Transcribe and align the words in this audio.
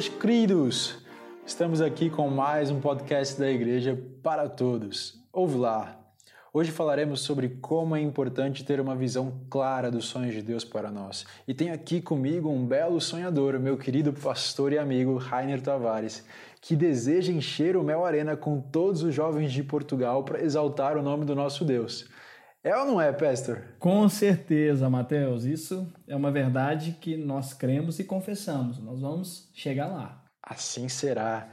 Boas, 0.00 0.08
queridos! 0.08 0.96
Estamos 1.44 1.82
aqui 1.82 2.08
com 2.08 2.26
mais 2.30 2.70
um 2.70 2.80
podcast 2.80 3.38
da 3.38 3.50
Igreja 3.50 4.02
para 4.22 4.48
Todos. 4.48 5.22
Ouve 5.30 5.58
lá! 5.58 6.00
Hoje 6.54 6.70
falaremos 6.70 7.20
sobre 7.20 7.50
como 7.60 7.94
é 7.94 8.00
importante 8.00 8.64
ter 8.64 8.80
uma 8.80 8.96
visão 8.96 9.42
clara 9.50 9.90
dos 9.90 10.06
sonhos 10.06 10.34
de 10.34 10.40
Deus 10.40 10.64
para 10.64 10.90
nós. 10.90 11.26
E 11.46 11.52
tenho 11.52 11.74
aqui 11.74 12.00
comigo 12.00 12.48
um 12.48 12.64
belo 12.64 12.98
sonhador, 12.98 13.60
meu 13.60 13.76
querido 13.76 14.10
pastor 14.10 14.72
e 14.72 14.78
amigo 14.78 15.18
Rainer 15.18 15.60
Tavares, 15.60 16.24
que 16.62 16.74
deseja 16.74 17.30
encher 17.30 17.76
o 17.76 17.84
Mel 17.84 18.02
Arena 18.02 18.34
com 18.34 18.58
todos 18.58 19.02
os 19.02 19.14
jovens 19.14 19.52
de 19.52 19.62
Portugal 19.62 20.24
para 20.24 20.42
exaltar 20.42 20.96
o 20.96 21.02
nome 21.02 21.26
do 21.26 21.34
nosso 21.34 21.62
Deus. 21.62 22.08
É 22.62 22.76
ou 22.76 22.84
não 22.84 23.00
é, 23.00 23.10
pastor? 23.10 23.62
Com 23.78 24.06
certeza, 24.08 24.90
Mateus. 24.90 25.44
Isso 25.44 25.90
é 26.06 26.14
uma 26.14 26.30
verdade 26.30 26.96
que 27.00 27.16
nós 27.16 27.54
cremos 27.54 27.98
e 27.98 28.04
confessamos. 28.04 28.78
Nós 28.78 29.00
vamos 29.00 29.50
chegar 29.54 29.86
lá. 29.86 30.22
Assim 30.42 30.86
será. 30.88 31.48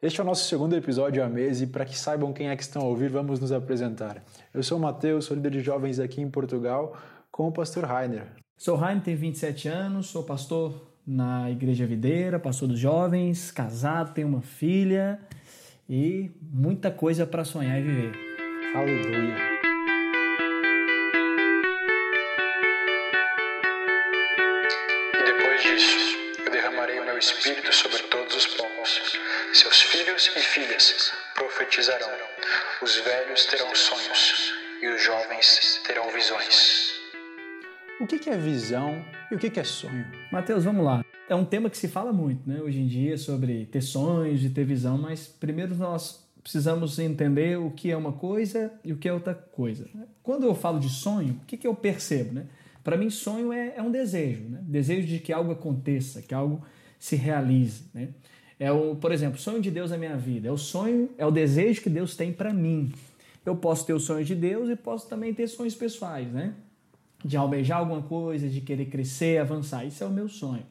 Este 0.00 0.20
é 0.20 0.22
o 0.22 0.26
nosso 0.26 0.48
segundo 0.48 0.76
episódio 0.76 1.22
à 1.22 1.28
mesa 1.28 1.64
e 1.64 1.66
para 1.66 1.84
que 1.84 1.98
saibam 1.98 2.32
quem 2.32 2.48
é 2.48 2.56
que 2.56 2.62
estão 2.62 2.82
a 2.82 2.84
ouvir, 2.84 3.08
vamos 3.08 3.40
nos 3.40 3.50
apresentar. 3.50 4.22
Eu 4.54 4.62
sou 4.62 4.78
o 4.78 4.80
Mateus, 4.80 5.24
sou 5.24 5.36
líder 5.36 5.50
de 5.50 5.60
jovens 5.60 5.98
aqui 5.98 6.20
em 6.20 6.30
Portugal, 6.30 6.96
com 7.30 7.48
o 7.48 7.52
pastor 7.52 7.84
Rainer. 7.84 8.26
Sou 8.56 8.76
Rainer, 8.76 9.02
tenho 9.02 9.18
27 9.18 9.68
anos, 9.68 10.06
sou 10.06 10.22
pastor 10.22 10.92
na 11.04 11.50
Igreja 11.50 11.86
Videira, 11.86 12.38
pastor 12.38 12.68
dos 12.68 12.78
jovens, 12.78 13.50
casado, 13.50 14.14
tenho 14.14 14.28
uma 14.28 14.42
filha 14.42 15.20
e 15.88 16.30
muita 16.40 16.90
coisa 16.90 17.26
para 17.26 17.44
sonhar 17.44 17.80
e 17.80 17.82
viver. 17.82 18.12
Aleluia. 18.74 19.51
Velhos 33.04 33.46
terão 33.46 33.74
sonhos 33.74 34.52
e 34.80 34.86
os 34.86 35.02
jovens 35.02 35.80
terão 35.86 36.10
visões. 36.12 36.92
O 38.00 38.06
que 38.06 38.30
é 38.30 38.36
visão 38.36 39.04
e 39.30 39.34
o 39.34 39.38
que 39.38 39.58
é 39.58 39.64
sonho? 39.64 40.06
Mateus, 40.30 40.64
vamos 40.64 40.84
lá. 40.84 41.04
É 41.28 41.34
um 41.34 41.44
tema 41.44 41.68
que 41.68 41.76
se 41.76 41.88
fala 41.88 42.12
muito 42.12 42.48
né, 42.48 42.60
hoje 42.60 42.80
em 42.80 42.86
dia 42.86 43.18
sobre 43.18 43.66
ter 43.66 43.80
sonhos 43.80 44.44
e 44.44 44.50
ter 44.50 44.64
visão, 44.64 44.96
mas 44.98 45.26
primeiro 45.26 45.74
nós 45.74 46.24
precisamos 46.42 46.98
entender 46.98 47.58
o 47.58 47.70
que 47.70 47.90
é 47.90 47.96
uma 47.96 48.12
coisa 48.12 48.72
e 48.84 48.92
o 48.92 48.96
que 48.96 49.08
é 49.08 49.12
outra 49.12 49.34
coisa. 49.34 49.88
Quando 50.22 50.44
eu 50.44 50.54
falo 50.54 50.78
de 50.78 50.88
sonho, 50.88 51.40
o 51.42 51.46
que, 51.46 51.66
eu 51.66 51.74
percebo? 51.74 52.34
Né? 52.34 52.46
Para 52.84 52.96
mim, 52.96 53.10
sonho 53.10 53.52
é, 53.52 53.74
é 53.76 53.82
um 53.82 53.90
desejo, 53.90 54.42
né? 54.42 54.60
desejo 54.62 55.06
de 55.06 55.18
que 55.18 55.32
algo 55.32 55.52
aconteça, 55.52 56.22
que 56.22 56.34
algo 56.34 56.64
se 56.98 57.16
realize. 57.16 57.84
Né? 57.94 58.08
É 58.62 58.70
o, 58.70 58.94
por 58.94 59.10
exemplo, 59.10 59.40
sonho 59.40 59.60
de 59.60 59.72
Deus 59.72 59.90
na 59.90 59.98
minha 59.98 60.16
vida. 60.16 60.46
É 60.46 60.52
o 60.52 60.56
sonho, 60.56 61.10
é 61.18 61.26
o 61.26 61.32
desejo 61.32 61.82
que 61.82 61.90
Deus 61.90 62.14
tem 62.14 62.32
para 62.32 62.52
mim. 62.52 62.92
Eu 63.44 63.56
posso 63.56 63.84
ter 63.84 63.92
o 63.92 63.98
sonho 63.98 64.24
de 64.24 64.36
Deus 64.36 64.70
e 64.70 64.76
posso 64.76 65.08
também 65.08 65.34
ter 65.34 65.48
sonhos 65.48 65.74
pessoais, 65.74 66.28
né? 66.28 66.54
De 67.24 67.36
almejar 67.36 67.78
alguma 67.78 68.02
coisa, 68.02 68.48
de 68.48 68.60
querer 68.60 68.84
crescer, 68.84 69.40
avançar. 69.40 69.84
Isso 69.84 70.04
é 70.04 70.06
o 70.06 70.10
meu 70.10 70.28
sonho. 70.28 70.62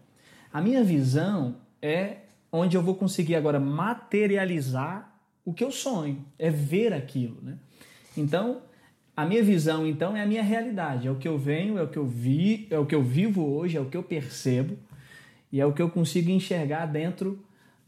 A 0.53 0.61
minha 0.61 0.85
visão 0.85 1.57
é 1.81 2.19
onde 2.49 2.77
eu 2.77 2.81
vou 2.81 2.95
conseguir 2.95 3.35
agora 3.35 3.59
materializar 3.59 5.13
o 5.43 5.53
que 5.53 5.61
eu 5.61 5.69
sonho, 5.69 6.23
é 6.39 6.49
ver 6.49 6.93
aquilo, 6.93 7.39
né? 7.41 7.57
Então, 8.15 8.61
a 9.17 9.25
minha 9.25 9.43
visão 9.43 9.85
então 9.85 10.15
é 10.15 10.21
a 10.21 10.25
minha 10.25 10.43
realidade, 10.43 11.09
é 11.09 11.11
o 11.11 11.15
que 11.15 11.27
eu 11.27 11.37
venho, 11.37 11.77
é 11.77 11.83
o 11.83 11.89
que 11.89 11.97
eu 11.97 12.07
vi, 12.07 12.67
é 12.69 12.79
o 12.79 12.85
que 12.85 12.95
eu 12.95 13.03
vivo 13.03 13.45
hoje, 13.45 13.75
é 13.75 13.81
o 13.81 13.85
que 13.85 13.97
eu 13.97 14.03
percebo 14.03 14.77
e 15.51 15.59
é 15.59 15.65
o 15.65 15.73
que 15.73 15.81
eu 15.81 15.89
consigo 15.89 16.31
enxergar 16.31 16.85
dentro 16.85 17.37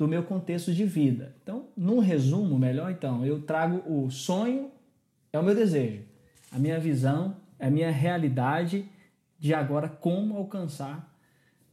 do 0.03 0.07
meu 0.07 0.23
contexto 0.23 0.73
de 0.73 0.83
vida. 0.83 1.33
Então, 1.41 1.69
num 1.77 1.99
resumo 1.99 2.59
melhor, 2.59 2.91
então, 2.91 3.25
eu 3.25 3.41
trago 3.41 3.81
o 3.89 4.11
sonho 4.11 4.69
é 5.31 5.39
o 5.39 5.43
meu 5.43 5.55
desejo, 5.55 6.03
a 6.51 6.59
minha 6.59 6.77
visão 6.77 7.37
é 7.57 7.67
a 7.67 7.71
minha 7.71 7.89
realidade 7.89 8.85
de 9.39 9.53
agora 9.53 9.87
como 9.87 10.35
alcançar 10.35 11.09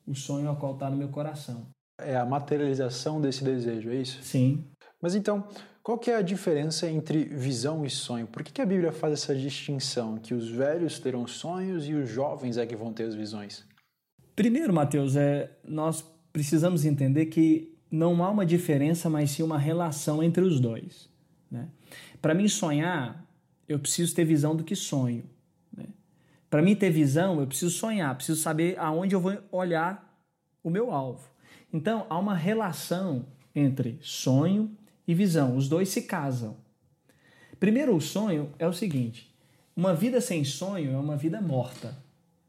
o 0.06 0.14
sonho 0.14 0.48
ao 0.48 0.56
qual 0.56 0.74
está 0.74 0.88
no 0.88 0.96
meu 0.96 1.08
coração. 1.08 1.66
É 2.00 2.16
a 2.16 2.24
materialização 2.24 3.20
desse 3.20 3.42
desejo, 3.42 3.90
é 3.90 3.96
isso? 3.96 4.22
Sim. 4.22 4.64
Mas 5.02 5.16
então, 5.16 5.44
qual 5.82 5.98
que 5.98 6.10
é 6.10 6.16
a 6.16 6.22
diferença 6.22 6.88
entre 6.88 7.24
visão 7.24 7.84
e 7.84 7.90
sonho? 7.90 8.28
Por 8.28 8.44
que, 8.44 8.52
que 8.52 8.62
a 8.62 8.66
Bíblia 8.66 8.92
faz 8.92 9.12
essa 9.14 9.34
distinção 9.34 10.18
que 10.18 10.34
os 10.34 10.48
velhos 10.48 11.00
terão 11.00 11.26
sonhos 11.26 11.88
e 11.88 11.94
os 11.94 12.08
jovens 12.08 12.56
é 12.56 12.64
que 12.64 12.76
vão 12.76 12.92
ter 12.92 13.04
as 13.04 13.14
visões? 13.16 13.66
Primeiro, 14.36 14.72
Mateus, 14.72 15.16
é, 15.16 15.50
nós 15.64 16.02
precisamos 16.32 16.84
entender 16.84 17.26
que 17.26 17.79
não 17.90 18.22
há 18.22 18.30
uma 18.30 18.46
diferença, 18.46 19.10
mas 19.10 19.30
sim 19.32 19.42
uma 19.42 19.58
relação 19.58 20.22
entre 20.22 20.42
os 20.42 20.60
dois. 20.60 21.08
Né? 21.50 21.68
Para 22.22 22.34
mim 22.34 22.46
sonhar, 22.48 23.26
eu 23.68 23.78
preciso 23.78 24.14
ter 24.14 24.24
visão 24.24 24.54
do 24.54 24.62
que 24.62 24.76
sonho. 24.76 25.24
Né? 25.76 25.86
Para 26.48 26.62
mim 26.62 26.76
ter 26.76 26.90
visão, 26.90 27.40
eu 27.40 27.46
preciso 27.46 27.70
sonhar, 27.70 28.14
preciso 28.14 28.40
saber 28.40 28.78
aonde 28.78 29.14
eu 29.14 29.20
vou 29.20 29.36
olhar 29.50 30.16
o 30.62 30.70
meu 30.70 30.90
alvo. 30.92 31.28
Então, 31.72 32.06
há 32.08 32.18
uma 32.18 32.34
relação 32.34 33.26
entre 33.54 33.98
sonho 34.02 34.70
e 35.06 35.14
visão. 35.14 35.56
Os 35.56 35.68
dois 35.68 35.88
se 35.88 36.02
casam. 36.02 36.56
Primeiro, 37.58 37.94
o 37.94 38.00
sonho 38.00 38.52
é 38.58 38.66
o 38.66 38.72
seguinte: 38.72 39.34
uma 39.74 39.94
vida 39.94 40.20
sem 40.20 40.44
sonho 40.44 40.92
é 40.92 40.96
uma 40.96 41.16
vida 41.16 41.40
morta. 41.40 41.96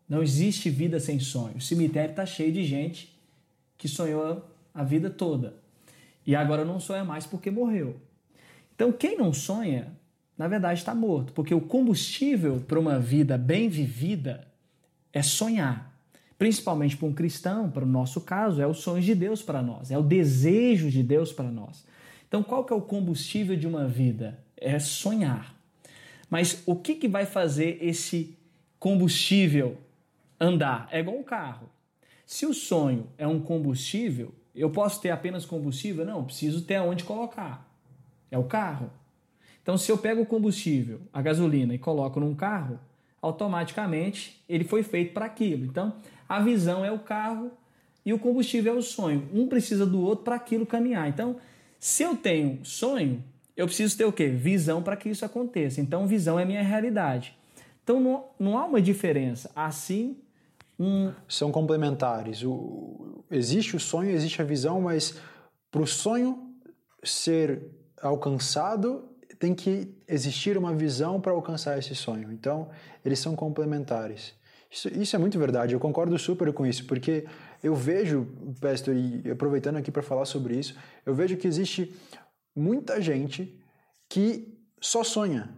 Não 0.07 0.22
existe 0.22 0.69
vida 0.69 1.00
sem 1.00 1.19
sonho. 1.19 1.57
O 1.57 1.62
cemitério 1.62 2.12
está 2.12 2.25
cheio 2.25 2.51
de 2.51 2.63
gente 2.66 3.18
que 3.78 3.88
sonhou 3.88 4.46
a 4.74 4.84
vida 4.84 5.09
toda 5.09 5.56
e 6.26 6.36
agora 6.36 6.64
não 6.64 6.80
sonha 6.80 7.04
mais 7.04 7.26
porque 7.26 7.50
morreu. 7.50 8.00
Então, 8.76 8.92
quem 8.92 9.18
não 9.18 9.34
sonha, 9.34 9.92
na 10.38 10.48
verdade, 10.48 10.80
está 10.80 10.94
morto, 10.94 11.34
porque 11.34 11.54
o 11.54 11.62
combustível 11.62 12.64
para 12.68 12.80
uma 12.80 13.00
vida 13.00 13.38
bem 13.38 13.70
vivida 13.70 14.48
é 15.14 15.22
sonhar. 15.22 15.92
Principalmente 16.38 16.98
para 16.98 17.08
um 17.08 17.14
cristão, 17.14 17.70
para 17.70 17.84
o 17.84 17.88
nosso 17.88 18.22
caso, 18.22 18.62
é 18.62 18.66
o 18.66 18.74
sonho 18.74 19.02
de 19.02 19.14
Deus 19.14 19.44
para 19.44 19.62
nós, 19.62 19.92
é 19.92 19.98
o 19.98 20.04
desejo 20.04 20.90
de 20.90 21.04
Deus 21.04 21.31
para 21.31 21.52
nós. 21.52 21.86
Então, 22.28 22.42
qual 22.42 22.64
que 22.64 22.74
é 22.74 22.76
o 22.76 22.81
combustível 22.81 23.56
de 23.56 23.68
uma 23.68 23.88
vida? 23.88 24.40
É 24.58 24.80
sonhar. 24.80 25.56
Mas 26.30 26.64
o 26.66 26.76
que, 26.76 26.96
que 26.96 27.08
vai 27.08 27.26
fazer 27.26 27.78
esse 27.81 28.36
combustível 28.80 29.78
andar. 30.42 30.88
É 30.92 31.00
igual 31.00 31.16
um 31.16 31.24
carro. 31.24 31.70
Se 32.26 32.48
o 32.48 32.54
sonho 32.54 33.08
é 33.16 33.28
um 33.28 33.40
combustível, 33.40 34.34
eu 34.56 34.69
posso 34.69 35.01
ter 35.01 35.09
apenas 35.09 35.45
combustível? 35.45 36.06
Não, 36.06 36.23
preciso 36.23 36.62
ter 36.63 36.75
aonde 36.75 37.03
colocar. 37.03 37.67
É 38.29 38.38
o 38.38 38.44
carro. 38.44 38.89
Então, 39.62 39.78
se 39.78 39.91
eu 39.91 39.97
pego 39.97 40.22
o 40.22 40.25
combustível, 40.25 41.01
a 41.13 41.22
gasolina, 41.22 41.73
e 41.73 41.78
coloco 41.78 42.19
num 42.19 42.34
carro, 42.34 42.79
automaticamente 43.22 44.44
ele 44.50 44.63
foi 44.63 44.84
feito 44.84 45.13
para 45.13 45.25
aquilo. 45.25 45.66
Então, 45.66 45.95
a 46.28 46.39
visão 46.39 46.84
é 46.84 46.91
o 46.91 47.00
carro 47.00 47.51
e 48.06 48.12
o 48.12 48.19
combustível 48.19 48.73
é 48.73 48.78
o 48.78 48.81
sonho. 48.81 49.29
Um 49.34 49.47
precisa 49.47 49.85
do 49.85 50.01
outro 50.01 50.25
para 50.25 50.35
aquilo 50.35 50.66
caminhar. 50.66 51.07
Então, 51.07 51.38
se 51.79 52.03
eu 52.03 52.16
tenho 52.16 52.63
sonho, 52.66 53.23
eu 53.56 53.68
preciso 53.68 53.97
ter 53.97 54.06
o 54.06 54.12
quê? 54.12 54.28
Visão 54.28 54.81
para 54.81 54.95
que 54.95 55.09
isso 55.09 55.23
aconteça. 55.23 55.79
Então, 55.79 56.07
visão 56.07 56.39
é 56.39 56.45
minha 56.45 56.63
realidade. 56.63 57.36
Então, 57.83 58.00
não, 58.00 58.25
não 58.39 58.57
há 58.57 58.65
uma 58.65 58.81
diferença. 58.81 59.51
Assim 59.56 60.18
um... 60.81 61.13
São 61.28 61.51
complementares. 61.51 62.44
O, 62.44 63.24
existe 63.30 63.75
o 63.75 63.80
sonho, 63.80 64.10
existe 64.12 64.42
a 64.42 64.45
visão, 64.45 64.81
mas 64.81 65.16
para 65.69 65.81
o 65.81 65.88
sonho 65.88 66.56
ser 67.04 67.62
alcançado, 68.01 69.10
tem 69.39 69.56
que 69.56 69.92
existir 70.07 70.57
uma 70.57 70.74
visão 70.74 71.19
para 71.19 71.31
alcançar 71.31 71.78
esse 71.78 71.95
sonho. 71.95 72.31
Então, 72.31 72.69
eles 73.04 73.19
são 73.19 73.36
complementares. 73.36 74.33
Isso, 74.69 74.88
isso, 74.89 75.16
é 75.16 75.19
muito 75.19 75.38
verdade, 75.38 75.74
eu 75.74 75.80
concordo 75.80 76.18
super 76.18 76.54
com 76.54 76.66
isso, 76.66 76.86
porque 76.86 77.25
eu 77.62 77.75
vejo, 77.75 78.25
Pastor, 78.62 78.95
e 78.95 79.30
aproveitando 79.30 79.75
aqui 79.75 79.92
para 79.92 80.01
falar 80.01 80.25
sobre 80.25 80.57
isso, 80.57 80.78
eu 81.06 81.13
vejo 81.13 81.36
que 81.36 81.45
existe 81.45 81.94
muita 82.56 83.01
gente 83.01 83.60
que 84.07 84.57
só 84.80 85.04
sonha, 85.04 85.50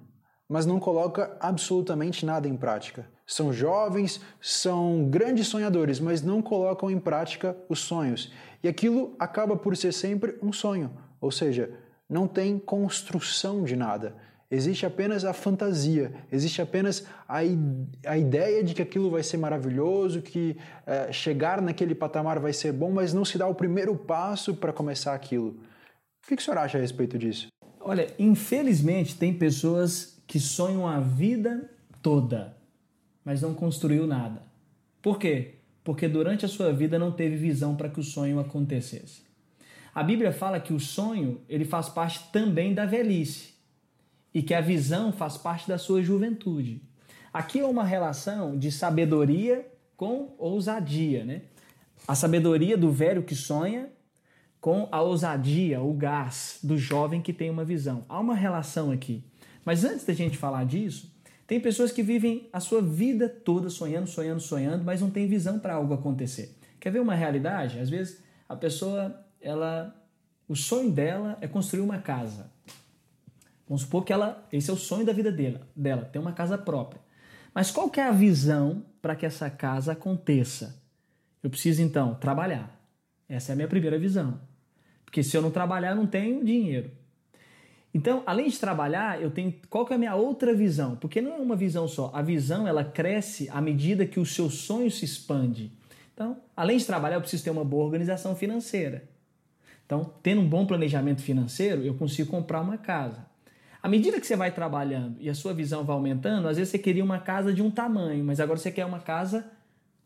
mas 0.48 0.66
não 0.66 0.80
coloca 0.80 1.36
absolutamente 1.40 2.26
nada 2.26 2.48
em 2.48 2.56
prática. 2.56 3.08
São 3.26 3.54
jovens, 3.54 4.22
são 4.42 5.08
grandes 5.10 5.48
sonhadores, 5.48 6.00
mas 6.00 6.22
não 6.22 6.42
colocam 6.42 6.92
em 6.92 7.00
prática 7.00 7.56
os 7.70 7.80
sonhos. 7.80 8.32
E 8.62 8.68
aquilo 8.68 9.16
acaba 9.18 9.56
por 9.56 9.76
ser 9.78 9.94
sempre 9.94 10.38
um 10.42 10.52
sonho, 10.52 10.92
ou 11.20 11.32
seja, 11.32 11.72
não 12.10 12.28
tem 12.28 12.60
construção 12.60 13.64
de 13.64 13.76
nada. 13.76 14.16
Existe 14.52 14.86
apenas 14.86 15.26
a 15.26 15.34
fantasia, 15.34 16.14
existe 16.32 16.62
apenas 16.62 17.08
a, 17.28 17.40
a 18.06 18.18
ideia 18.18 18.64
de 18.64 18.76
que 18.76 18.84
aquilo 18.84 19.10
vai 19.10 19.24
ser 19.24 19.38
maravilhoso, 19.38 20.22
que 20.22 20.56
é, 20.86 21.12
chegar 21.12 21.60
naquele 21.60 21.96
patamar 21.96 22.38
vai 22.38 22.54
ser 22.54 22.72
bom, 22.72 22.92
mas 22.92 23.14
não 23.14 23.26
se 23.26 23.36
dá 23.36 23.48
o 23.48 23.56
primeiro 23.56 23.96
passo 23.96 24.54
para 24.54 24.72
começar 24.72 25.16
aquilo. 25.16 25.60
O 26.24 26.28
que, 26.28 26.36
que 26.36 26.42
o 26.42 26.46
senhor 26.46 26.60
acha 26.60 26.78
a 26.78 26.82
respeito 26.82 27.18
disso? 27.18 27.48
Olha, 27.80 28.08
infelizmente 28.20 29.18
tem 29.18 29.34
pessoas 29.34 30.13
que 30.26 30.40
sonham 30.40 30.88
a 30.88 31.00
vida 31.00 31.70
toda 32.02 32.58
mas 33.26 33.42
não 33.42 33.54
construiu 33.54 34.06
nada. 34.06 34.44
Por 35.02 35.18
quê? 35.18 35.54
porque 35.84 36.08
durante 36.08 36.46
a 36.46 36.50
sua 36.50 36.72
vida 36.72 36.98
não 36.98 37.12
teve 37.12 37.36
visão 37.36 37.76
para 37.76 37.90
que 37.90 38.00
o 38.00 38.04
sonho 38.04 38.40
acontecesse. 38.40 39.24
A 39.94 40.02
Bíblia 40.02 40.32
fala 40.32 40.60
que 40.60 40.74
o 40.74 40.80
sonho 40.80 41.42
ele 41.48 41.66
faz 41.66 41.90
parte 41.90 42.32
também 42.32 42.74
da 42.74 42.86
velhice 42.86 43.54
e 44.34 44.42
que 44.42 44.54
a 44.54 44.62
visão 44.62 45.12
faz 45.12 45.38
parte 45.38 45.68
da 45.68 45.78
sua 45.78 46.02
juventude. 46.02 46.82
Aqui 47.32 47.60
é 47.60 47.66
uma 47.66 47.84
relação 47.84 48.58
de 48.58 48.72
sabedoria 48.72 49.68
com 49.96 50.34
ousadia, 50.38 51.24
né? 51.26 51.44
A 52.08 52.16
sabedoria 52.16 52.78
do 52.78 52.92
velho 52.92 53.24
que 53.24 53.36
sonha 53.36 53.90
com 54.60 54.88
a 54.92 55.02
ousadia, 55.02 55.82
o 55.82 55.94
gás 55.94 56.60
do 56.64 56.78
jovem 56.78 57.22
que 57.22 57.34
tem 57.34 57.50
uma 57.50 57.66
visão. 57.66 58.06
Há 58.08 58.20
uma 58.20 58.36
relação 58.36 58.92
aqui. 58.92 59.24
Mas 59.66 59.84
antes 59.84 60.06
da 60.06 60.14
gente 60.14 60.38
falar 60.38 60.66
disso, 60.66 61.14
tem 61.46 61.60
pessoas 61.60 61.92
que 61.92 62.02
vivem 62.02 62.50
a 62.52 62.60
sua 62.60 62.82
vida 62.82 63.28
toda 63.30 63.70
sonhando, 63.70 64.08
sonhando, 64.08 64.40
sonhando, 64.40 64.84
mas 64.84 65.02
não 65.02 65.10
tem 65.10 65.28
visão 65.28 65.60
para 65.60 65.76
algo 65.76 65.94
acontecer. 65.94 66.58
Quer 66.80 66.92
ver 66.92 67.00
uma 67.00 67.16
realidade? 67.16 67.80
Às 67.80 67.90
vezes 67.90 68.22
a 68.48 68.56
pessoa, 68.56 69.26
ela, 69.42 69.96
o 70.48 70.56
sonho 70.56 70.92
dela 70.92 71.38
é 71.42 71.48
construir 71.48 71.82
uma 71.82 72.00
casa. 72.00 72.52
Vamos 73.68 73.84
supor 73.84 74.04
que 74.04 74.12
ela, 74.12 74.48
esse 74.52 74.70
é 74.70 74.74
o 74.74 74.78
sonho 74.78 75.06
da 75.06 75.14
vida 75.14 75.32
dela, 75.32 75.62
dela, 75.76 76.06
ter 76.06 76.20
uma 76.20 76.34
casa 76.34 76.58
própria. 76.58 77.02
Mas 77.54 77.72
qual 77.72 77.90
que 77.90 78.00
é 78.00 78.04
a 78.04 78.12
visão 78.12 78.84
para 79.02 79.16
que 79.16 79.26
essa 79.26 79.50
casa 79.50 79.94
aconteça? 79.94 80.82
Eu 81.42 81.50
preciso 81.50 81.82
então 81.82 82.16
trabalhar. 82.16 82.80
Essa 83.28 83.52
é 83.52 83.54
a 83.54 83.56
minha 83.56 83.68
primeira 83.68 83.98
visão. 83.98 84.40
Porque 85.06 85.24
se 85.24 85.38
eu 85.38 85.42
não 85.42 85.52
trabalhar, 85.52 85.92
eu 85.92 85.96
não 85.96 86.08
tenho 86.08 86.44
dinheiro. 86.44 86.92
Então, 87.94 88.24
além 88.26 88.50
de 88.50 88.60
trabalhar, 88.60 89.22
eu 89.22 89.30
tenho 89.30 89.54
qual 89.70 89.86
que 89.86 89.94
é 89.94 89.96
a 89.96 90.00
minha 90.00 90.16
outra 90.16 90.54
visão? 90.54 90.96
Porque 90.96 91.22
não 91.22 91.34
é 91.34 91.38
uma 91.38 91.56
visão 91.56 91.88
só. 91.88 92.10
A 92.14 92.22
visão 92.22 92.68
ela 92.68 92.84
cresce 92.84 93.48
à 93.50 93.62
medida 93.62 94.06
que 94.06 94.20
o 94.20 94.26
seu 94.26 94.50
sonho 94.50 94.90
se 94.90 95.06
expande. 95.06 95.72
Então, 96.14 96.38
além 96.56 96.78
de 96.78 96.86
trabalhar, 96.86 97.18
eu 97.18 97.22
preciso 97.22 97.44
ter 97.44 97.52
uma 97.52 97.64
boa 97.64 97.86
organização 97.86 98.36
financeira. 98.36 99.04
Então, 99.86 100.12
tendo 100.24 100.42
um 100.42 100.48
bom 100.48 100.66
planejamento 100.66 101.22
financeiro, 101.22 101.84
eu 101.84 101.94
consigo 101.94 102.32
comprar 102.32 102.62
uma 102.62 102.78
casa. 102.78 103.26
À 103.82 103.88
medida 103.88 104.20
que 104.20 104.26
você 104.26 104.36
vai 104.36 104.52
trabalhando 104.52 105.18
e 105.20 105.30
a 105.30 105.36
sua 105.36 105.54
visão 105.54 105.84
vai 105.84 105.96
aumentando, 105.96 106.48
às 106.48 106.58
vezes 106.58 106.72
você 106.72 106.80
queria 106.80 107.04
uma 107.04 107.20
casa 107.20 107.54
de 107.54 107.62
um 107.62 107.70
tamanho, 107.70 108.24
mas 108.24 108.40
agora 108.40 108.58
você 108.58 108.72
quer 108.72 108.86
uma 108.86 109.00
casa 109.00 109.46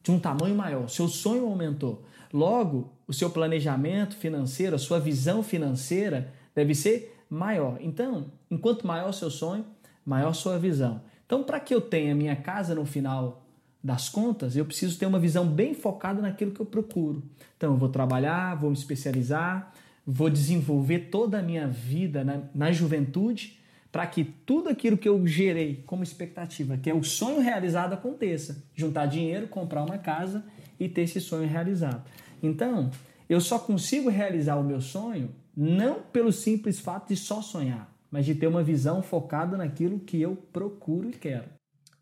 de 0.01 0.11
um 0.11 0.19
tamanho 0.19 0.55
maior. 0.55 0.89
Seu 0.89 1.07
sonho 1.07 1.45
aumentou. 1.45 2.03
Logo, 2.33 2.91
o 3.07 3.13
seu 3.13 3.29
planejamento 3.29 4.15
financeiro, 4.15 4.75
a 4.75 4.79
sua 4.79 4.99
visão 4.99 5.43
financeira 5.43 6.33
deve 6.55 6.73
ser 6.73 7.16
maior. 7.29 7.77
Então, 7.81 8.25
enquanto 8.49 8.85
maior 8.85 9.09
o 9.09 9.13
seu 9.13 9.29
sonho, 9.29 9.65
maior 10.05 10.33
sua 10.33 10.57
visão. 10.57 11.01
Então, 11.25 11.43
para 11.43 11.59
que 11.59 11.73
eu 11.73 11.81
tenha 11.81 12.15
minha 12.15 12.35
casa 12.35 12.73
no 12.73 12.85
final 12.85 13.43
das 13.83 14.09
contas, 14.09 14.55
eu 14.55 14.65
preciso 14.65 14.97
ter 14.97 15.05
uma 15.05 15.19
visão 15.19 15.45
bem 15.45 15.73
focada 15.73 16.21
naquilo 16.21 16.51
que 16.51 16.59
eu 16.59 16.65
procuro. 16.65 17.23
Então, 17.57 17.73
eu 17.73 17.77
vou 17.77 17.89
trabalhar, 17.89 18.55
vou 18.55 18.69
me 18.69 18.77
especializar, 18.77 19.73
vou 20.05 20.29
desenvolver 20.29 21.09
toda 21.11 21.39
a 21.39 21.41
minha 21.41 21.67
vida 21.67 22.23
na, 22.23 22.41
na 22.55 22.71
juventude 22.71 23.59
para 23.91 24.05
que 24.05 24.23
tudo 24.23 24.69
aquilo 24.69 24.97
que 24.97 25.09
eu 25.09 25.25
gerei 25.25 25.83
como 25.85 26.03
expectativa, 26.03 26.77
que 26.77 26.89
é 26.89 26.93
o 26.93 27.03
sonho 27.03 27.39
realizado, 27.39 27.93
aconteça. 27.93 28.63
Juntar 28.75 29.05
dinheiro, 29.05 29.47
comprar 29.47 29.83
uma 29.83 29.97
casa 29.97 30.45
e 30.79 30.87
ter 30.87 31.01
esse 31.01 31.19
sonho 31.19 31.47
realizado. 31.47 32.03
Então, 32.41 32.91
eu 33.29 33.41
só 33.41 33.57
consigo 33.57 34.09
realizar 34.09 34.55
o 34.57 34.63
meu 34.63 34.79
sonho 34.79 35.29
não 35.59 36.03
pelo 36.03 36.31
simples 36.31 36.79
fato 36.79 37.07
de 37.07 37.15
só 37.15 37.41
sonhar, 37.41 37.91
mas 38.11 38.25
de 38.25 38.35
ter 38.35 38.45
uma 38.45 38.61
visão 38.61 39.01
focada 39.01 39.57
naquilo 39.57 39.99
que 39.99 40.21
eu 40.21 40.35
procuro 40.53 41.09
e 41.09 41.13
quero. 41.13 41.49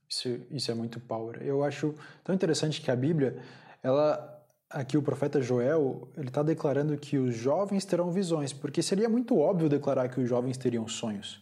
Isso, 0.09 0.41
isso 0.51 0.69
é 0.69 0.75
muito 0.75 0.99
power. 0.99 1.41
Eu 1.41 1.63
acho 1.63 1.95
tão 2.21 2.35
interessante 2.35 2.81
que 2.81 2.91
a 2.91 2.95
Bíblia, 2.95 3.41
ela 3.81 4.33
aqui 4.69 4.97
o 4.97 5.01
profeta 5.01 5.41
Joel, 5.41 6.09
ele 6.17 6.27
está 6.27 6.43
declarando 6.43 6.97
que 6.97 7.17
os 7.17 7.33
jovens 7.33 7.85
terão 7.85 8.11
visões, 8.11 8.51
porque 8.51 8.81
seria 8.81 9.07
muito 9.07 9.37
óbvio 9.37 9.69
declarar 9.69 10.09
que 10.09 10.19
os 10.19 10.27
jovens 10.27 10.57
teriam 10.57 10.85
sonhos. 10.85 11.41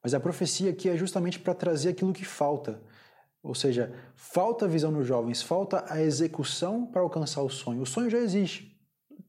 Mas 0.00 0.14
a 0.14 0.20
profecia 0.20 0.70
aqui 0.70 0.88
é 0.88 0.96
justamente 0.96 1.40
para 1.40 1.54
trazer 1.54 1.90
aquilo 1.90 2.12
que 2.12 2.24
falta. 2.24 2.80
Ou 3.42 3.54
seja, 3.54 3.92
falta 4.14 4.68
visão 4.68 4.92
nos 4.92 5.06
jovens, 5.06 5.42
falta 5.42 5.84
a 5.88 6.00
execução 6.00 6.86
para 6.86 7.02
alcançar 7.02 7.42
o 7.42 7.50
sonho. 7.50 7.82
O 7.82 7.86
sonho 7.86 8.08
já 8.08 8.18
existe. 8.18 8.71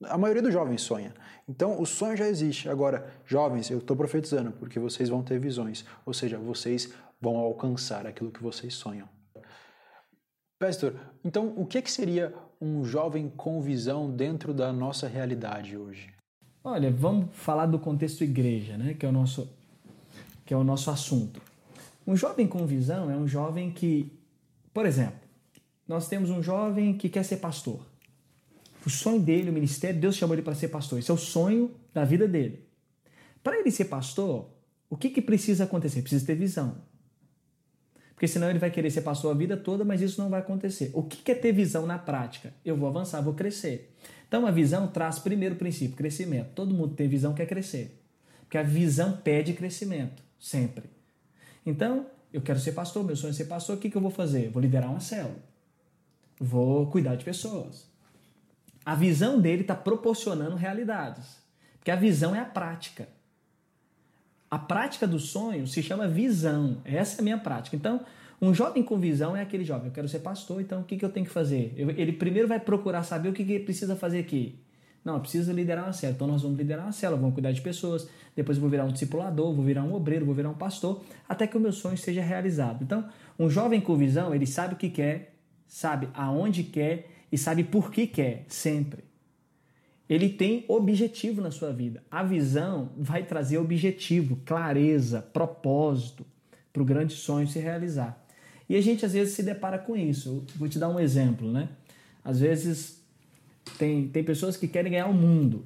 A 0.09 0.17
maioria 0.17 0.41
dos 0.41 0.53
jovens 0.53 0.81
sonha. 0.81 1.13
Então, 1.47 1.81
o 1.81 1.85
sonho 1.85 2.15
já 2.15 2.27
existe. 2.27 2.69
Agora, 2.69 3.07
jovens, 3.25 3.69
eu 3.69 3.79
estou 3.79 3.95
profetizando, 3.95 4.51
porque 4.51 4.79
vocês 4.79 5.09
vão 5.09 5.23
ter 5.23 5.39
visões. 5.39 5.85
Ou 6.05 6.13
seja, 6.13 6.37
vocês 6.37 6.93
vão 7.19 7.37
alcançar 7.37 8.05
aquilo 8.05 8.31
que 8.31 8.41
vocês 8.41 8.73
sonham. 8.73 9.07
Pastor, 10.59 10.95
então 11.25 11.53
o 11.57 11.65
que, 11.65 11.81
que 11.81 11.91
seria 11.91 12.33
um 12.61 12.85
jovem 12.85 13.29
com 13.29 13.61
visão 13.61 14.09
dentro 14.09 14.53
da 14.53 14.71
nossa 14.71 15.07
realidade 15.07 15.77
hoje? 15.77 16.13
Olha, 16.63 16.89
vamos 16.89 17.35
falar 17.35 17.65
do 17.65 17.77
contexto 17.77 18.23
igreja, 18.23 18.77
né? 18.77 18.93
que, 18.93 19.05
é 19.05 19.09
o 19.09 19.11
nosso, 19.11 19.49
que 20.45 20.53
é 20.53 20.57
o 20.57 20.63
nosso 20.63 20.89
assunto. 20.89 21.41
Um 22.07 22.15
jovem 22.15 22.47
com 22.47 22.65
visão 22.65 23.11
é 23.11 23.15
um 23.17 23.27
jovem 23.27 23.71
que, 23.71 24.11
por 24.73 24.85
exemplo, 24.85 25.19
nós 25.85 26.07
temos 26.07 26.29
um 26.29 26.41
jovem 26.41 26.97
que 26.97 27.09
quer 27.09 27.23
ser 27.23 27.37
pastor. 27.37 27.85
O 28.85 28.89
sonho 28.89 29.19
dele, 29.19 29.49
o 29.49 29.53
ministério, 29.53 29.99
Deus 29.99 30.15
chamou 30.15 30.35
ele 30.35 30.41
para 30.41 30.55
ser 30.55 30.67
pastor. 30.67 30.99
Esse 30.99 31.09
é 31.09 31.13
o 31.13 31.17
sonho 31.17 31.71
da 31.93 32.03
vida 32.03 32.27
dele. 32.27 32.67
Para 33.41 33.59
ele 33.59 33.71
ser 33.71 33.85
pastor, 33.85 34.49
o 34.89 34.97
que, 34.97 35.09
que 35.09 35.21
precisa 35.21 35.63
acontecer? 35.63 36.01
Precisa 36.01 36.25
ter 36.25 36.35
visão. 36.35 36.77
Porque 38.13 38.27
senão 38.27 38.49
ele 38.49 38.59
vai 38.59 38.71
querer 38.71 38.89
ser 38.91 39.01
pastor 39.01 39.31
a 39.31 39.37
vida 39.37 39.55
toda, 39.57 39.83
mas 39.83 40.01
isso 40.01 40.21
não 40.21 40.29
vai 40.29 40.39
acontecer. 40.39 40.91
O 40.93 41.03
que 41.03 41.31
é 41.31 41.35
ter 41.35 41.51
visão 41.51 41.85
na 41.85 41.97
prática? 41.97 42.53
Eu 42.63 42.75
vou 42.75 42.87
avançar, 42.87 43.21
vou 43.21 43.33
crescer. 43.33 43.95
Então 44.27 44.45
a 44.45 44.51
visão 44.51 44.87
traz 44.87 45.19
primeiro 45.19 45.55
princípio, 45.55 45.95
crescimento. 45.95 46.51
Todo 46.53 46.73
mundo 46.73 46.93
tem 46.93 47.07
visão 47.07 47.33
quer 47.33 47.45
crescer. 47.45 47.99
Porque 48.41 48.57
a 48.57 48.63
visão 48.63 49.17
pede 49.17 49.53
crescimento, 49.53 50.21
sempre. 50.39 50.89
Então, 51.65 52.07
eu 52.31 52.41
quero 52.41 52.59
ser 52.59 52.73
pastor, 52.73 53.03
meu 53.03 53.15
sonho 53.15 53.31
é 53.31 53.33
ser 53.33 53.45
pastor, 53.45 53.77
o 53.77 53.79
que, 53.79 53.89
que 53.89 53.95
eu 53.95 54.01
vou 54.01 54.11
fazer? 54.11 54.49
Vou 54.49 54.61
liderar 54.61 54.89
uma 54.89 54.99
célula. 54.99 55.43
Vou 56.39 56.87
cuidar 56.87 57.15
de 57.15 57.23
pessoas 57.23 57.92
a 58.85 58.95
visão 58.95 59.39
dele 59.39 59.61
está 59.61 59.75
proporcionando 59.75 60.55
realidades. 60.55 61.41
Porque 61.79 61.91
a 61.91 61.95
visão 61.95 62.35
é 62.35 62.39
a 62.39 62.45
prática. 62.45 63.07
A 64.49 64.59
prática 64.59 65.07
do 65.07 65.19
sonho 65.19 65.65
se 65.67 65.81
chama 65.81 66.07
visão. 66.07 66.77
Essa 66.85 67.17
é 67.17 67.21
a 67.21 67.23
minha 67.23 67.37
prática. 67.37 67.75
Então, 67.75 68.01
um 68.41 68.53
jovem 68.53 68.83
com 68.83 68.97
visão 68.99 69.35
é 69.35 69.41
aquele 69.41 69.63
jovem. 69.63 69.87
Eu 69.87 69.91
quero 69.91 70.07
ser 70.07 70.19
pastor, 70.19 70.61
então 70.61 70.81
o 70.81 70.83
que, 70.83 70.97
que 70.97 71.05
eu 71.05 71.09
tenho 71.09 71.25
que 71.25 71.31
fazer? 71.31 71.73
Eu, 71.77 71.89
ele 71.89 72.11
primeiro 72.11 72.47
vai 72.47 72.59
procurar 72.59 73.03
saber 73.03 73.29
o 73.29 73.33
que, 73.33 73.43
que 73.43 73.59
precisa 73.59 73.95
fazer 73.95 74.19
aqui. 74.19 74.59
Não, 75.03 75.19
precisa 75.19 75.51
liderar 75.51 75.85
uma 75.85 75.93
célula. 75.93 76.15
Então 76.15 76.27
nós 76.27 76.41
vamos 76.41 76.57
liderar 76.57 76.85
uma 76.85 76.91
célula, 76.91 77.19
vamos 77.19 77.33
cuidar 77.33 77.51
de 77.51 77.61
pessoas. 77.61 78.07
Depois 78.35 78.57
eu 78.57 78.61
vou 78.61 78.69
virar 78.69 78.85
um 78.85 78.91
discipulador, 78.91 79.53
vou 79.53 79.63
virar 79.63 79.83
um 79.83 79.93
obreiro, 79.93 80.25
vou 80.25 80.33
virar 80.33 80.49
um 80.49 80.55
pastor, 80.55 81.01
até 81.27 81.45
que 81.45 81.57
o 81.57 81.59
meu 81.59 81.71
sonho 81.71 81.97
seja 81.97 82.21
realizado. 82.21 82.83
Então, 82.83 83.07
um 83.37 83.49
jovem 83.49 83.81
com 83.81 83.95
visão, 83.95 84.33
ele 84.33 84.45
sabe 84.45 84.73
o 84.73 84.77
que 84.77 84.89
quer, 84.89 85.35
sabe 85.67 86.09
aonde 86.13 86.63
quer 86.63 87.09
e 87.33 87.37
sabe 87.37 87.63
por 87.63 87.91
que 87.91 88.05
quer, 88.05 88.45
sempre. 88.47 89.03
Ele 90.07 90.29
tem 90.29 90.65
objetivo 90.67 91.41
na 91.41 91.49
sua 91.49 91.73
vida. 91.73 92.03
A 92.11 92.21
visão 92.21 92.91
vai 92.95 93.23
trazer 93.23 93.57
objetivo, 93.57 94.39
clareza, 94.45 95.19
propósito 95.19 96.23
para 96.71 96.83
o 96.83 96.85
grande 96.85 97.15
sonho 97.15 97.47
se 97.47 97.57
realizar. 97.57 98.23
E 98.69 98.75
a 98.75 98.81
gente 98.81 99.03
às 99.03 99.13
vezes 99.13 99.33
se 99.33 99.41
depara 99.41 99.79
com 99.79 99.97
isso. 99.97 100.45
Eu 100.47 100.59
vou 100.59 100.69
te 100.69 100.77
dar 100.77 100.89
um 100.89 100.99
exemplo, 100.99 101.51
né? 101.51 101.69
Às 102.23 102.39
vezes 102.39 103.01
tem, 103.79 104.07
tem 104.09 104.23
pessoas 104.23 104.55
que 104.55 104.67
querem 104.67 104.91
ganhar 104.91 105.07
o 105.07 105.13
mundo. 105.13 105.65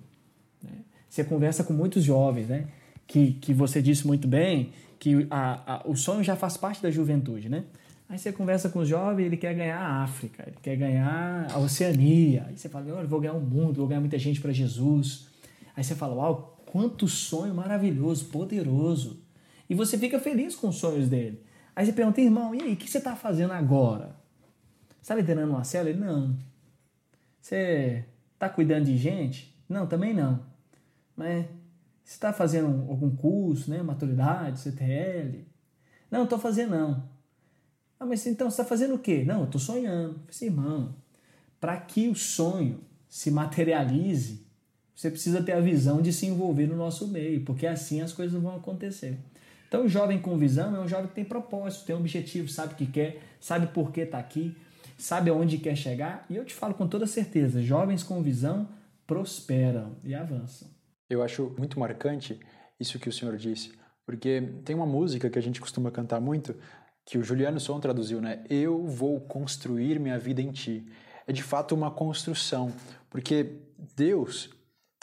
Né? 0.64 0.72
Você 1.10 1.22
conversa 1.26 1.66
com 1.66 1.74
muitos 1.74 2.02
jovens, 2.02 2.48
né? 2.48 2.70
Que, 3.06 3.34
que 3.34 3.54
você 3.54 3.82
disse 3.82 4.08
muito 4.08 4.26
bem 4.26 4.72
que 4.98 5.28
a, 5.30 5.74
a, 5.74 5.82
o 5.86 5.98
sonho 5.98 6.24
já 6.24 6.38
faz 6.38 6.56
parte 6.56 6.82
da 6.82 6.90
juventude, 6.90 7.50
né? 7.50 7.66
Aí 8.10 8.18
você 8.18 8.32
conversa 8.32 8.70
com 8.70 8.80
os 8.80 8.88
jovens, 8.88 9.26
ele 9.26 9.36
quer 9.36 9.54
ganhar 9.54 9.80
a 9.80 10.04
África, 10.04 10.44
ele 10.48 10.58
quer 10.62 10.78
ganhar 10.78 11.52
a 11.52 11.58
Oceania. 11.58 12.46
Aí 12.48 12.58
você 12.58 12.70
fala, 12.70 12.94
olha, 12.94 13.08
vou 13.08 13.20
ganhar 13.20 13.34
o 13.34 13.42
mundo, 13.42 13.76
vou 13.76 13.88
ganhar 13.88 14.00
muita 14.00 14.18
gente 14.18 14.40
para 14.40 14.54
Jesus. 14.54 15.28
Aí 15.76 15.84
você 15.84 15.94
fala, 15.94 16.16
uau, 16.16 16.64
quanto 16.66 17.08
sonho 17.08 17.54
maravilhoso, 17.54 18.26
poderoso. 18.26 19.22
E 19.70 19.76
você 19.76 19.98
fica 19.98 20.20
feliz 20.20 20.56
com 20.56 20.70
os 20.70 20.78
sonhos 20.78 21.10
dele. 21.10 21.44
Aí 21.76 21.86
você 21.86 21.92
pergunta, 21.92 22.22
irmão, 22.22 22.56
e 22.56 22.62
aí, 22.62 22.74
o 22.74 22.78
que 22.78 22.90
você 22.90 22.98
está 22.98 23.16
fazendo 23.16 23.52
agora? 23.52 24.16
Você 24.88 25.02
está 25.02 25.16
liderando 25.16 25.52
uma 25.52 25.64
célula? 25.66 25.90
Ele, 25.90 26.00
não. 26.00 26.36
Você 27.42 28.06
está 28.34 28.48
cuidando 28.50 28.86
de 28.86 28.98
gente? 28.98 29.54
Não, 29.68 29.86
também 29.86 30.14
não. 30.14 30.46
Mas 31.16 31.46
você 32.04 32.14
está 32.14 32.32
fazendo 32.32 32.68
algum 32.90 33.14
curso, 33.14 33.70
né? 33.70 33.84
Maturidade, 33.84 34.62
CTL? 34.62 35.46
Não, 36.10 36.24
estou 36.24 36.40
fazendo 36.40 36.72
não. 36.72 37.17
Ah, 38.00 38.06
mas 38.06 38.26
então 38.28 38.50
você 38.50 38.62
está 38.62 38.66
fazendo 38.66 38.96
o 38.96 39.00
quê? 39.00 39.24
Não, 39.26 39.40
eu 39.40 39.46
estou 39.46 39.60
sonhando. 39.60 40.10
Eu 40.10 40.14
falei 40.14 40.30
assim, 40.30 40.46
irmão, 40.46 40.96
para 41.60 41.78
que 41.78 42.08
o 42.08 42.16
sonho 42.16 42.80
se 43.10 43.32
materialize, 43.32 44.46
você 44.96 45.10
precisa 45.10 45.42
ter 45.42 45.54
a 45.54 45.60
visão 45.60 46.02
de 46.02 46.12
se 46.12 46.26
envolver 46.26 46.68
no 46.68 46.76
nosso 46.76 47.08
meio, 47.08 47.44
porque 47.44 47.66
assim 47.66 48.02
as 48.02 48.14
coisas 48.14 48.42
vão 48.42 48.56
acontecer. 48.56 49.18
Então, 49.68 49.86
o 49.86 49.90
jovem 49.90 50.20
com 50.20 50.38
visão 50.38 50.76
é 50.76 50.80
um 50.80 50.88
jovem 50.88 51.08
que 51.08 51.16
tem 51.16 51.26
propósito, 51.26 51.86
tem 51.86 51.96
objetivo, 51.96 52.48
sabe 52.48 52.74
o 52.74 52.78
que 52.78 52.86
quer, 52.86 53.22
sabe 53.40 53.68
por 53.68 53.92
que 53.92 54.02
está 54.02 54.18
aqui. 54.18 54.56
sabe 54.98 55.30
aonde 55.30 55.58
quer 55.60 55.76
chegar, 55.76 56.26
e 56.30 56.36
eu 56.36 56.44
te 56.44 56.54
falo 56.54 56.74
com 56.74 56.88
toda 56.88 57.06
certeza: 57.06 57.62
jovens 57.62 58.04
com 58.04 58.22
visão 58.22 58.68
prosperam 59.06 59.96
e 60.04 60.16
avançam. 60.16 60.68
Eu 61.10 61.22
acho 61.22 61.56
muito 61.58 61.80
marcante 61.80 62.40
isso 62.80 63.00
que 63.00 63.08
o 63.08 63.14
senhor 63.14 63.38
disse, 63.38 63.72
porque 64.06 64.42
tem 64.66 64.76
uma 64.76 64.86
música 64.86 65.30
que 65.30 65.40
a 65.40 65.42
gente 65.42 65.62
costuma 65.62 65.92
cantar 65.92 66.20
muito, 66.20 66.56
que 67.08 67.18
o 67.18 67.24
Juliano 67.24 67.58
Som 67.58 67.80
traduziu, 67.80 68.20
né? 68.20 68.44
Eu 68.50 68.86
vou 68.86 69.22
construir 69.22 69.98
minha 69.98 70.20
vida 70.20 70.42
em 70.42 70.52
ti. 70.52 70.86
É 71.26 71.32
de 71.32 71.42
fato 71.42 71.74
uma 71.74 71.90
construção, 71.90 72.74
porque 73.10 73.62
Deus 73.96 74.50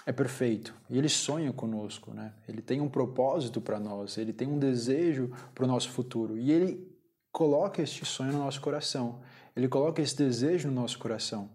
é 0.04 0.12
perfeito 0.12 0.74
e 0.90 0.98
ele 0.98 1.08
sonha 1.08 1.50
conosco, 1.50 2.12
né? 2.12 2.34
Ele 2.46 2.60
tem 2.60 2.78
um 2.82 2.90
propósito 2.90 3.58
para 3.58 3.80
nós, 3.80 4.18
ele 4.18 4.34
tem 4.34 4.46
um 4.46 4.58
desejo 4.58 5.32
para 5.54 5.64
o 5.64 5.66
nosso 5.66 5.88
futuro 5.88 6.36
e 6.36 6.52
ele 6.52 6.94
coloca 7.32 7.80
este 7.80 8.04
sonho 8.04 8.34
no 8.34 8.40
nosso 8.40 8.60
coração. 8.60 9.22
Ele 9.56 9.66
coloca 9.66 10.02
esse 10.02 10.14
desejo 10.14 10.68
no 10.68 10.74
nosso 10.74 10.98
coração. 10.98 11.50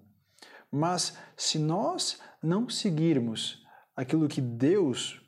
Mas 0.71 1.15
se 1.37 1.59
nós 1.59 2.19
não 2.41 2.67
seguirmos 2.67 3.63
aquilo 3.95 4.27
que 4.27 4.41
Deus 4.41 5.21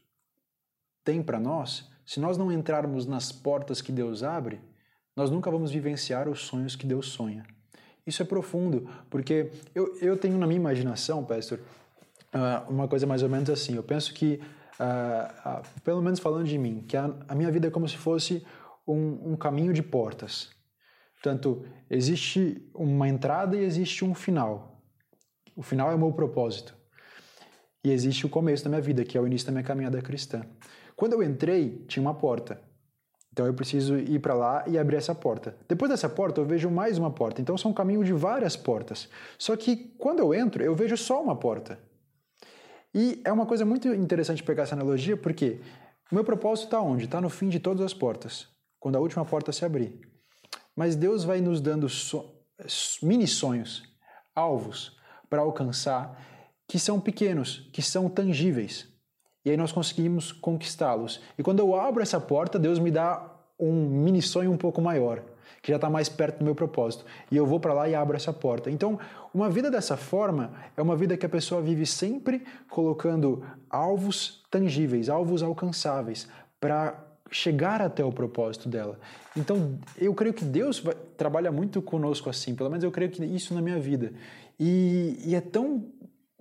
tem 1.03 1.21
para 1.21 1.39
nós, 1.39 1.87
se 2.07 2.19
nós 2.19 2.39
não 2.39 2.51
entrarmos 2.51 3.05
nas 3.05 3.31
portas 3.31 3.83
que 3.83 3.91
Deus 3.91 4.23
abre, 4.23 4.70
nós 5.15 5.29
nunca 5.29 5.51
vamos 5.51 5.71
vivenciar 5.71 6.29
os 6.29 6.41
sonhos 6.45 6.75
que 6.75 6.85
Deus 6.85 7.07
sonha. 7.07 7.45
Isso 8.05 8.21
é 8.21 8.25
profundo, 8.25 8.89
porque 9.09 9.51
eu, 9.75 9.95
eu 10.01 10.17
tenho 10.17 10.37
na 10.37 10.47
minha 10.47 10.59
imaginação, 10.59 11.23
pastor, 11.23 11.59
uh, 12.33 12.69
uma 12.71 12.87
coisa 12.87 13.05
mais 13.05 13.21
ou 13.21 13.29
menos 13.29 13.49
assim. 13.49 13.75
Eu 13.75 13.83
penso 13.83 14.13
que, 14.13 14.41
uh, 14.79 15.59
uh, 15.59 15.81
pelo 15.83 16.01
menos 16.01 16.19
falando 16.19 16.47
de 16.47 16.57
mim, 16.57 16.83
que 16.87 16.97
a, 16.97 17.13
a, 17.27 17.35
minha 17.35 17.51
vida 17.51 17.67
é 17.67 17.71
como 17.71 17.87
se 17.87 17.97
fosse 17.97 18.45
um, 18.87 19.33
um 19.33 19.35
caminho 19.35 19.73
de 19.73 19.83
portas. 19.83 20.49
Portanto, 21.13 21.63
existe 21.89 22.67
uma 22.73 23.07
entrada 23.07 23.55
e 23.55 23.63
existe 23.63 24.03
um 24.03 24.15
final. 24.15 24.81
O 25.55 25.61
final 25.61 25.91
é 25.91 25.95
o 25.95 25.99
meu 25.99 26.11
propósito. 26.11 26.75
E 27.83 27.91
existe 27.91 28.25
o 28.25 28.29
começo 28.29 28.63
da 28.63 28.69
minha 28.69 28.81
vida, 28.81 29.03
que 29.03 29.17
é 29.17 29.21
o 29.21 29.27
início 29.27 29.45
da 29.45 29.51
minha 29.51 29.63
caminhada 29.63 30.01
cristã. 30.01 30.43
Quando 30.95 31.13
eu 31.13 31.23
entrei, 31.23 31.85
tinha 31.87 32.01
uma 32.01 32.13
porta. 32.13 32.61
Então 33.31 33.45
eu 33.45 33.53
preciso 33.53 33.97
ir 33.97 34.19
para 34.19 34.33
lá 34.33 34.63
e 34.67 34.77
abrir 34.77 34.97
essa 34.97 35.15
porta. 35.15 35.55
Depois 35.67 35.89
dessa 35.89 36.09
porta 36.09 36.41
eu 36.41 36.45
vejo 36.45 36.69
mais 36.69 36.97
uma 36.97 37.09
porta. 37.09 37.41
Então 37.41 37.57
são 37.57 37.71
um 37.71 37.73
caminho 37.73 38.03
de 38.03 38.11
várias 38.11 38.57
portas. 38.57 39.07
Só 39.37 39.55
que 39.55 39.95
quando 39.97 40.19
eu 40.19 40.33
entro, 40.33 40.61
eu 40.61 40.75
vejo 40.75 40.97
só 40.97 41.21
uma 41.23 41.35
porta. 41.35 41.79
E 42.93 43.21
é 43.23 43.31
uma 43.31 43.45
coisa 43.45 43.65
muito 43.65 43.87
interessante 43.93 44.43
pegar 44.43 44.63
essa 44.63 44.75
analogia, 44.75 45.15
porque 45.15 45.61
o 46.11 46.15
meu 46.15 46.25
propósito 46.25 46.65
está 46.65 46.81
onde? 46.81 47.05
Está 47.05 47.21
no 47.21 47.29
fim 47.29 47.47
de 47.47 47.57
todas 47.57 47.85
as 47.85 47.93
portas, 47.93 48.49
quando 48.77 48.97
a 48.97 48.99
última 48.99 49.23
porta 49.23 49.53
se 49.53 49.63
abrir. 49.63 49.97
Mas 50.75 50.97
Deus 50.97 51.23
vai 51.23 51.39
nos 51.39 51.61
dando 51.61 51.87
so 51.87 52.37
mini 53.01 53.27
sonhos, 53.27 53.83
alvos 54.35 54.97
para 55.29 55.41
alcançar, 55.41 56.21
que 56.67 56.77
são 56.77 56.99
pequenos, 56.99 57.69
que 57.71 57.81
são 57.81 58.09
tangíveis. 58.09 58.90
E 59.43 59.49
aí 59.49 59.57
nós 59.57 59.71
conseguimos 59.71 60.31
conquistá-los. 60.31 61.21
E 61.37 61.43
quando 61.43 61.59
eu 61.59 61.75
abro 61.75 62.01
essa 62.01 62.19
porta, 62.19 62.59
Deus 62.59 62.79
me 62.79 62.91
dá 62.91 63.23
um 63.59 63.71
mini 63.71 64.21
sonho 64.21 64.51
um 64.51 64.57
pouco 64.57 64.81
maior, 64.81 65.21
que 65.61 65.71
já 65.71 65.75
está 65.75 65.89
mais 65.89 66.09
perto 66.09 66.39
do 66.39 66.45
meu 66.45 66.55
propósito. 66.55 67.05
E 67.31 67.37
eu 67.37 67.45
vou 67.45 67.59
para 67.59 67.73
lá 67.73 67.89
e 67.89 67.95
abro 67.95 68.15
essa 68.15 68.33
porta. 68.33 68.69
Então, 68.69 68.99
uma 69.33 69.49
vida 69.49 69.69
dessa 69.69 69.97
forma 69.97 70.51
é 70.75 70.81
uma 70.81 70.95
vida 70.95 71.15
que 71.17 71.25
a 71.25 71.29
pessoa 71.29 71.61
vive 71.61 71.85
sempre 71.85 72.43
colocando 72.69 73.43
alvos 73.69 74.43
tangíveis, 74.49 75.09
alvos 75.09 75.41
alcançáveis, 75.41 76.27
para 76.59 76.95
chegar 77.31 77.81
até 77.81 78.03
o 78.03 78.11
propósito 78.11 78.67
dela. 78.67 78.99
Então, 79.35 79.79
eu 79.97 80.13
creio 80.13 80.33
que 80.33 80.43
Deus 80.43 80.79
vai, 80.79 80.93
trabalha 81.15 81.51
muito 81.51 81.81
conosco 81.81 82.29
assim, 82.29 82.53
pelo 82.53 82.69
menos 82.69 82.83
eu 82.83 82.91
creio 82.91 83.09
que 83.09 83.23
isso 83.23 83.53
na 83.53 83.61
minha 83.61 83.79
vida. 83.79 84.11
E, 84.59 85.17
e 85.25 85.33
é 85.33 85.41
tão 85.41 85.85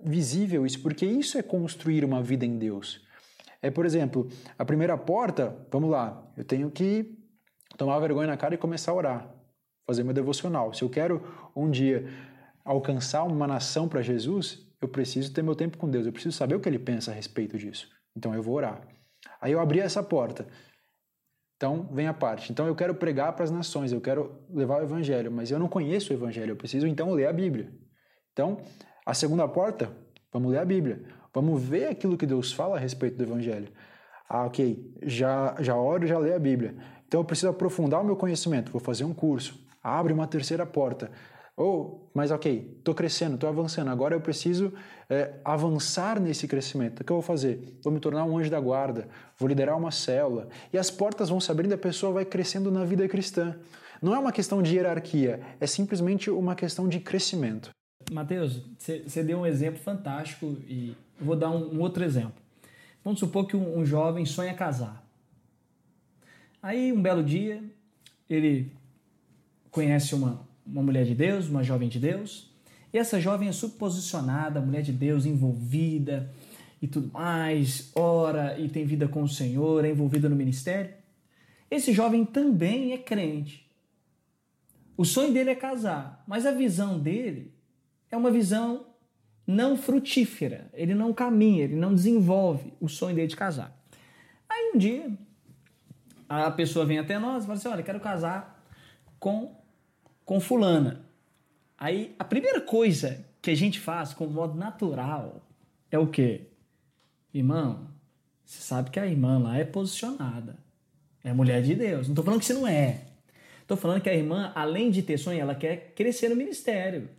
visível 0.03 0.65
isso, 0.65 0.81
porque 0.81 1.05
isso 1.05 1.37
é 1.37 1.41
construir 1.43 2.03
uma 2.03 2.21
vida 2.21 2.45
em 2.45 2.57
Deus. 2.57 3.01
É, 3.61 3.69
por 3.69 3.85
exemplo, 3.85 4.27
a 4.57 4.65
primeira 4.65 4.97
porta, 4.97 5.55
vamos 5.71 5.89
lá, 5.89 6.23
eu 6.35 6.43
tenho 6.43 6.71
que 6.71 7.17
tomar 7.77 7.99
vergonha 7.99 8.27
na 8.27 8.37
cara 8.37 8.55
e 8.55 8.57
começar 8.57 8.91
a 8.91 8.95
orar, 8.95 9.35
fazer 9.85 10.03
meu 10.03 10.13
devocional. 10.13 10.73
Se 10.73 10.81
eu 10.83 10.89
quero 10.89 11.21
um 11.55 11.69
dia 11.69 12.07
alcançar 12.65 13.23
uma 13.23 13.47
nação 13.47 13.87
para 13.87 14.01
Jesus, 14.01 14.67
eu 14.81 14.87
preciso 14.87 15.31
ter 15.31 15.43
meu 15.43 15.55
tempo 15.55 15.77
com 15.77 15.89
Deus, 15.89 16.05
eu 16.05 16.11
preciso 16.11 16.35
saber 16.35 16.55
o 16.55 16.59
que 16.59 16.67
ele 16.67 16.79
pensa 16.79 17.11
a 17.11 17.13
respeito 17.13 17.57
disso. 17.57 17.87
Então 18.15 18.33
eu 18.33 18.41
vou 18.41 18.55
orar. 18.55 18.81
Aí 19.39 19.51
eu 19.51 19.59
abri 19.59 19.79
essa 19.79 20.01
porta. 20.01 20.47
Então 21.55 21.87
vem 21.91 22.07
a 22.07 22.13
parte. 22.13 22.51
Então 22.51 22.65
eu 22.65 22.75
quero 22.75 22.95
pregar 22.95 23.33
para 23.33 23.43
as 23.43 23.51
nações, 23.51 23.91
eu 23.91 24.01
quero 24.01 24.43
levar 24.49 24.81
o 24.81 24.83
evangelho, 24.83 25.31
mas 25.31 25.51
eu 25.51 25.59
não 25.59 25.67
conheço 25.67 26.11
o 26.11 26.15
evangelho, 26.15 26.53
eu 26.53 26.55
preciso 26.55 26.87
então 26.87 27.11
ler 27.11 27.27
a 27.27 27.33
Bíblia. 27.33 27.71
Então 28.33 28.57
a 29.05 29.13
segunda 29.13 29.47
porta, 29.47 29.91
vamos 30.31 30.51
ler 30.51 30.59
a 30.59 30.65
Bíblia. 30.65 31.01
Vamos 31.33 31.63
ver 31.63 31.87
aquilo 31.87 32.17
que 32.17 32.25
Deus 32.25 32.51
fala 32.51 32.75
a 32.75 32.79
respeito 32.79 33.17
do 33.17 33.23
Evangelho. 33.23 33.69
Ah, 34.27 34.45
ok, 34.45 34.93
já, 35.03 35.55
já 35.59 35.75
oro, 35.75 36.05
já 36.05 36.17
leio 36.17 36.35
a 36.35 36.39
Bíblia. 36.39 36.75
Então 37.07 37.19
eu 37.19 37.25
preciso 37.25 37.49
aprofundar 37.49 38.01
o 38.01 38.05
meu 38.05 38.15
conhecimento, 38.15 38.71
vou 38.71 38.81
fazer 38.81 39.03
um 39.03 39.13
curso. 39.13 39.59
Abre 39.83 40.13
uma 40.13 40.27
terceira 40.27 40.65
porta. 40.65 41.11
Ou, 41.55 42.05
oh, 42.05 42.09
mas 42.13 42.31
ok, 42.31 42.75
estou 42.77 42.95
crescendo, 42.95 43.35
estou 43.35 43.49
avançando, 43.49 43.89
agora 43.89 44.15
eu 44.15 44.21
preciso 44.21 44.73
é, 45.09 45.33
avançar 45.43 46.19
nesse 46.19 46.47
crescimento. 46.47 47.01
O 47.01 47.03
que 47.03 47.11
eu 47.11 47.17
vou 47.17 47.21
fazer? 47.21 47.77
Vou 47.83 47.91
me 47.91 47.99
tornar 47.99 48.23
um 48.23 48.37
anjo 48.37 48.49
da 48.49 48.59
guarda, 48.59 49.07
vou 49.37 49.49
liderar 49.49 49.77
uma 49.77 49.91
célula. 49.91 50.47
E 50.71 50.77
as 50.77 50.89
portas 50.89 51.29
vão 51.29 51.39
se 51.39 51.51
abrindo 51.51 51.71
e 51.71 51.75
a 51.75 51.77
pessoa 51.77 52.13
vai 52.13 52.25
crescendo 52.25 52.71
na 52.71 52.85
vida 52.85 53.07
cristã. 53.07 53.55
Não 54.01 54.15
é 54.15 54.19
uma 54.19 54.31
questão 54.31 54.61
de 54.61 54.75
hierarquia, 54.75 55.41
é 55.59 55.67
simplesmente 55.67 56.31
uma 56.31 56.55
questão 56.55 56.87
de 56.87 56.99
crescimento. 56.99 57.69
Mateus, 58.11 58.61
você 58.77 59.23
deu 59.23 59.39
um 59.39 59.45
exemplo 59.45 59.79
fantástico 59.79 60.57
e 60.67 60.93
vou 61.17 61.33
dar 61.33 61.49
um, 61.49 61.75
um 61.75 61.79
outro 61.79 62.03
exemplo. 62.03 62.33
Vamos 63.05 63.21
supor 63.21 63.47
que 63.47 63.55
um, 63.55 63.79
um, 63.79 63.85
jovem 63.85 64.25
sonha 64.25 64.53
casar. 64.53 65.01
Aí, 66.61 66.91
um 66.91 67.01
belo 67.01 67.23
dia, 67.23 67.63
ele 68.29 68.69
conhece 69.71 70.13
uma, 70.13 70.45
uma 70.67 70.83
mulher 70.83 71.05
de 71.05 71.15
Deus, 71.15 71.47
uma 71.47 71.63
jovem 71.63 71.87
de 71.87 71.99
Deus, 71.99 72.51
e 72.91 72.97
essa 72.97 73.19
jovem 73.19 73.47
é 73.47 73.53
subposicionada, 73.53 74.59
mulher 74.59 74.81
de 74.81 74.91
Deus, 74.91 75.25
envolvida 75.25 76.29
e 76.81 76.87
tudo 76.87 77.09
mais, 77.13 77.91
ora 77.95 78.59
e 78.59 78.67
tem 78.67 78.85
vida 78.85 79.07
com 79.07 79.23
o 79.23 79.29
Senhor, 79.29 79.85
é 79.85 79.89
envolvida 79.89 80.27
no 80.27 80.35
ministério. 80.35 80.93
Esse 81.69 81.93
jovem 81.93 82.25
também 82.25 82.91
é 82.91 82.97
crente. 82.97 83.65
O 84.97 85.05
sonho 85.05 85.31
dele 85.31 85.51
é 85.51 85.55
casar, 85.55 86.21
mas 86.27 86.45
a 86.45 86.51
visão 86.51 86.99
dele 86.99 87.53
é 88.11 88.17
uma 88.17 88.29
visão 88.29 88.85
não 89.47 89.75
frutífera. 89.75 90.69
Ele 90.73 90.93
não 90.93 91.13
caminha, 91.13 91.63
ele 91.63 91.75
não 91.75 91.95
desenvolve 91.95 92.73
o 92.79 92.87
sonho 92.87 93.15
dele 93.15 93.27
de 93.27 93.35
casar. 93.35 93.75
Aí 94.49 94.71
um 94.75 94.77
dia, 94.77 95.11
a 96.27 96.51
pessoa 96.51 96.85
vem 96.85 96.99
até 96.99 97.17
nós 97.17 97.43
e 97.43 97.47
fala 97.47 97.57
assim: 97.57 97.67
Olha, 97.69 97.83
quero 97.83 97.99
casar 97.99 98.63
com, 99.19 99.55
com 100.25 100.39
Fulana. 100.39 101.05
Aí 101.77 102.15
a 102.19 102.23
primeira 102.23 102.61
coisa 102.61 103.25
que 103.41 103.49
a 103.49 103.55
gente 103.55 103.79
faz 103.79 104.13
com 104.13 104.27
modo 104.27 104.57
natural 104.57 105.41
é 105.89 105.97
o 105.97 106.07
quê? 106.07 106.47
Irmão, 107.33 107.87
você 108.45 108.61
sabe 108.61 108.91
que 108.91 108.99
a 108.99 109.07
irmã 109.07 109.39
lá 109.39 109.57
é 109.57 109.63
posicionada. 109.63 110.57
É 111.23 111.31
mulher 111.33 111.61
de 111.61 111.75
Deus. 111.75 112.07
Não 112.07 112.13
estou 112.13 112.25
falando 112.25 112.39
que 112.39 112.45
você 112.45 112.53
não 112.53 112.67
é. 112.67 113.01
Estou 113.61 113.77
falando 113.77 114.01
que 114.01 114.09
a 114.09 114.15
irmã, 114.15 114.51
além 114.53 114.91
de 114.91 115.01
ter 115.01 115.17
sonho, 115.17 115.39
ela 115.39 115.55
quer 115.55 115.93
crescer 115.95 116.29
no 116.29 116.35
ministério. 116.35 117.09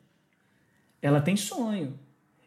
Ela 1.03 1.21
tem 1.21 1.37
sonho. 1.37 1.99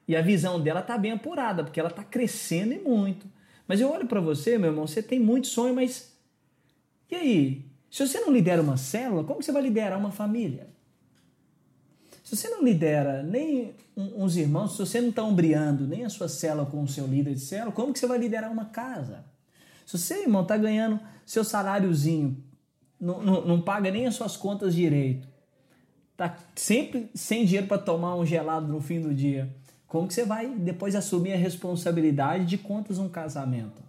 E 0.08 0.16
a 0.16 0.22
visão 0.22 0.62
dela 0.62 0.80
está 0.80 0.98
bem 0.98 1.12
apurada, 1.12 1.64
porque 1.64 1.80
ela 1.80 1.90
está 1.90 2.04
crescendo 2.04 2.74
e 2.74 2.80
muito. 2.80 3.28
Mas 3.68 3.82
eu 3.82 3.92
olho 3.92 4.08
para 4.08 4.22
você, 4.22 4.58
meu 4.58 4.70
irmão, 4.72 4.88
você 4.88 5.04
tem 5.04 5.20
muito 5.20 5.48
sonho, 5.48 5.76
mas. 5.76 6.16
E 7.12 7.16
aí? 7.16 7.66
Se 7.92 8.08
você 8.08 8.20
não 8.20 8.32
lidera 8.32 8.62
uma 8.62 8.78
célula, 8.78 9.24
como 9.24 9.42
você 9.42 9.52
vai 9.52 9.62
liderar 9.62 9.98
uma 9.98 10.12
família? 10.12 10.68
Se 12.24 12.36
você 12.36 12.50
não 12.50 12.64
lidera 12.64 13.22
nem 13.22 13.76
uns 13.96 14.36
irmãos, 14.36 14.72
se 14.72 14.80
você 14.80 15.00
não 15.00 15.10
está 15.10 15.24
ombreando 15.24 15.88
nem 15.88 16.04
a 16.04 16.10
sua 16.10 16.28
célula 16.28 16.66
com 16.66 16.82
o 16.82 16.88
seu 16.88 17.06
líder 17.06 17.36
de 17.36 17.40
célula, 17.40 17.72
como 17.72 17.94
que 17.94 18.00
você 18.00 18.08
vai 18.08 18.18
liderar 18.18 18.52
uma 18.52 18.66
casa? 18.66 19.24
Se 19.86 19.98
você, 19.98 20.24
irmão, 20.24 20.42
está 20.42 20.58
ganhando 20.58 21.00
seu 21.26 21.44
saláriozinho, 21.44 22.44
não, 23.00 23.22
não, 23.22 23.46
não 23.46 23.62
paga 23.62 23.92
nem 23.92 24.08
as 24.08 24.16
suas 24.16 24.36
contas 24.36 24.74
direito, 24.74 25.28
tá 26.16 26.38
sempre 26.56 27.10
sem 27.14 27.46
dinheiro 27.46 27.68
para 27.68 27.78
tomar 27.78 28.16
um 28.16 28.26
gelado 28.26 28.68
no 28.68 28.82
fim 28.82 29.02
do 29.02 29.14
dia, 29.14 29.50
como 29.88 30.08
que 30.08 30.14
você 30.14 30.26
vai 30.26 30.48
depois 30.48 30.96
assumir 30.96 31.34
a 31.34 31.38
responsabilidade 31.38 32.46
de 32.46 32.58
contas 32.58 32.98
um 32.98 33.08
casamento? 33.08 33.82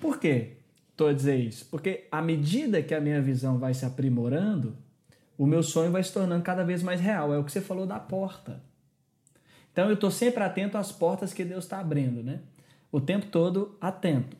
Por 0.00 0.18
quê? 0.18 0.52
Estou 0.90 1.08
a 1.08 1.12
dizer 1.12 1.36
isso? 1.36 1.66
Porque 1.66 2.06
à 2.10 2.22
medida 2.22 2.82
que 2.82 2.94
a 2.94 3.00
minha 3.00 3.20
visão 3.20 3.58
vai 3.58 3.74
se 3.74 3.84
aprimorando, 3.84 4.76
o 5.36 5.46
meu 5.46 5.62
sonho 5.62 5.90
vai 5.90 6.02
se 6.02 6.12
tornando 6.12 6.42
cada 6.42 6.64
vez 6.64 6.82
mais 6.82 7.00
real. 7.00 7.34
É 7.34 7.38
o 7.38 7.44
que 7.44 7.52
você 7.52 7.60
falou 7.60 7.86
da 7.86 7.98
porta. 7.98 8.62
Então 9.72 9.88
eu 9.88 9.94
estou 9.94 10.10
sempre 10.10 10.42
atento 10.42 10.78
às 10.78 10.90
portas 10.90 11.34
que 11.34 11.44
Deus 11.44 11.64
está 11.64 11.80
abrindo, 11.80 12.22
né? 12.22 12.40
O 12.90 13.00
tempo 13.00 13.26
todo 13.26 13.76
atento. 13.80 14.36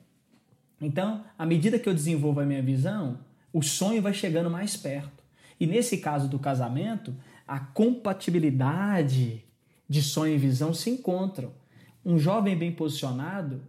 Então, 0.81 1.25
à 1.39 1.45
medida 1.45 1.79
que 1.79 1.89
eu 1.89 1.95
desenvolvo 1.95 2.41
a 2.41 2.45
minha 2.45 2.63
visão, 2.63 3.19
o 3.53 3.63
sonho 3.63 4.01
vai 4.01 4.15
chegando 4.15 4.51
mais 4.51 4.77
perto. 4.77 5.26
E 5.59 5.67
nesse 5.67 5.99
caso 5.99 6.29
do 6.29 6.39
casamento, 6.39 7.15
a 7.47 7.59
compatibilidade 7.59 9.45
de 9.89 10.03
sonho 10.03 10.35
e 10.35 10.39
visão 10.39 10.75
se 10.75 10.91
encontram. 10.91 11.53
Um 12.05 12.19
jovem 12.19 12.57
bem 12.57 12.73
posicionado 12.73 13.63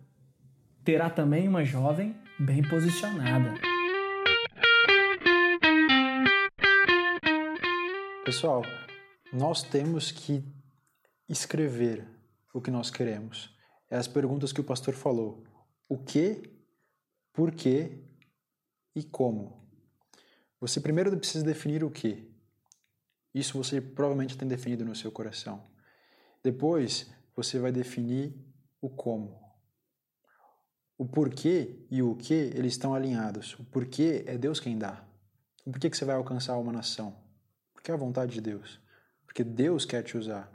terá 0.83 1.09
também 1.09 1.47
uma 1.47 1.63
jovem 1.63 2.15
bem 2.39 2.61
posicionada. 2.61 3.53
Pessoal, 8.23 8.61
nós 9.31 9.63
temos 9.63 10.11
que 10.11 10.43
escrever 11.29 12.07
o 12.53 12.61
que 12.61 12.71
nós 12.71 12.89
queremos. 12.89 13.55
É 13.89 13.97
as 13.97 14.07
perguntas 14.07 14.51
que 14.51 14.61
o 14.61 14.63
pastor 14.63 14.93
falou. 14.93 15.43
O 15.87 15.97
que, 15.97 16.41
por 17.33 17.51
quê 17.51 18.03
e 18.95 19.03
como. 19.03 19.66
Você 20.59 20.79
primeiro 20.79 21.15
precisa 21.15 21.45
definir 21.45 21.83
o 21.83 21.91
que. 21.91 22.31
Isso 23.33 23.57
você 23.57 23.79
provavelmente 23.79 24.37
tem 24.37 24.47
definido 24.47 24.83
no 24.83 24.95
seu 24.95 25.11
coração. 25.11 25.63
Depois, 26.43 27.11
você 27.35 27.59
vai 27.59 27.71
definir 27.71 28.33
o 28.81 28.89
como. 28.89 29.39
O 30.97 31.05
porquê 31.05 31.85
e 31.91 32.01
o 32.01 32.15
que, 32.15 32.33
eles 32.33 32.73
estão 32.73 32.95
alinhados. 32.95 33.53
O 33.59 33.63
porquê 33.65 34.23
é 34.25 34.35
Deus 34.35 34.59
quem 34.59 34.77
dá. 34.77 35.05
por 35.63 35.79
que, 35.79 35.89
que 35.89 35.97
você 35.97 36.05
vai 36.05 36.15
alcançar 36.15 36.57
uma 36.57 36.73
nação? 36.73 37.15
Porque 37.71 37.91
é 37.91 37.93
a 37.93 37.97
vontade 37.97 38.31
de 38.33 38.41
Deus. 38.41 38.79
Porque 39.25 39.43
Deus 39.43 39.85
quer 39.85 40.01
te 40.01 40.17
usar. 40.17 40.51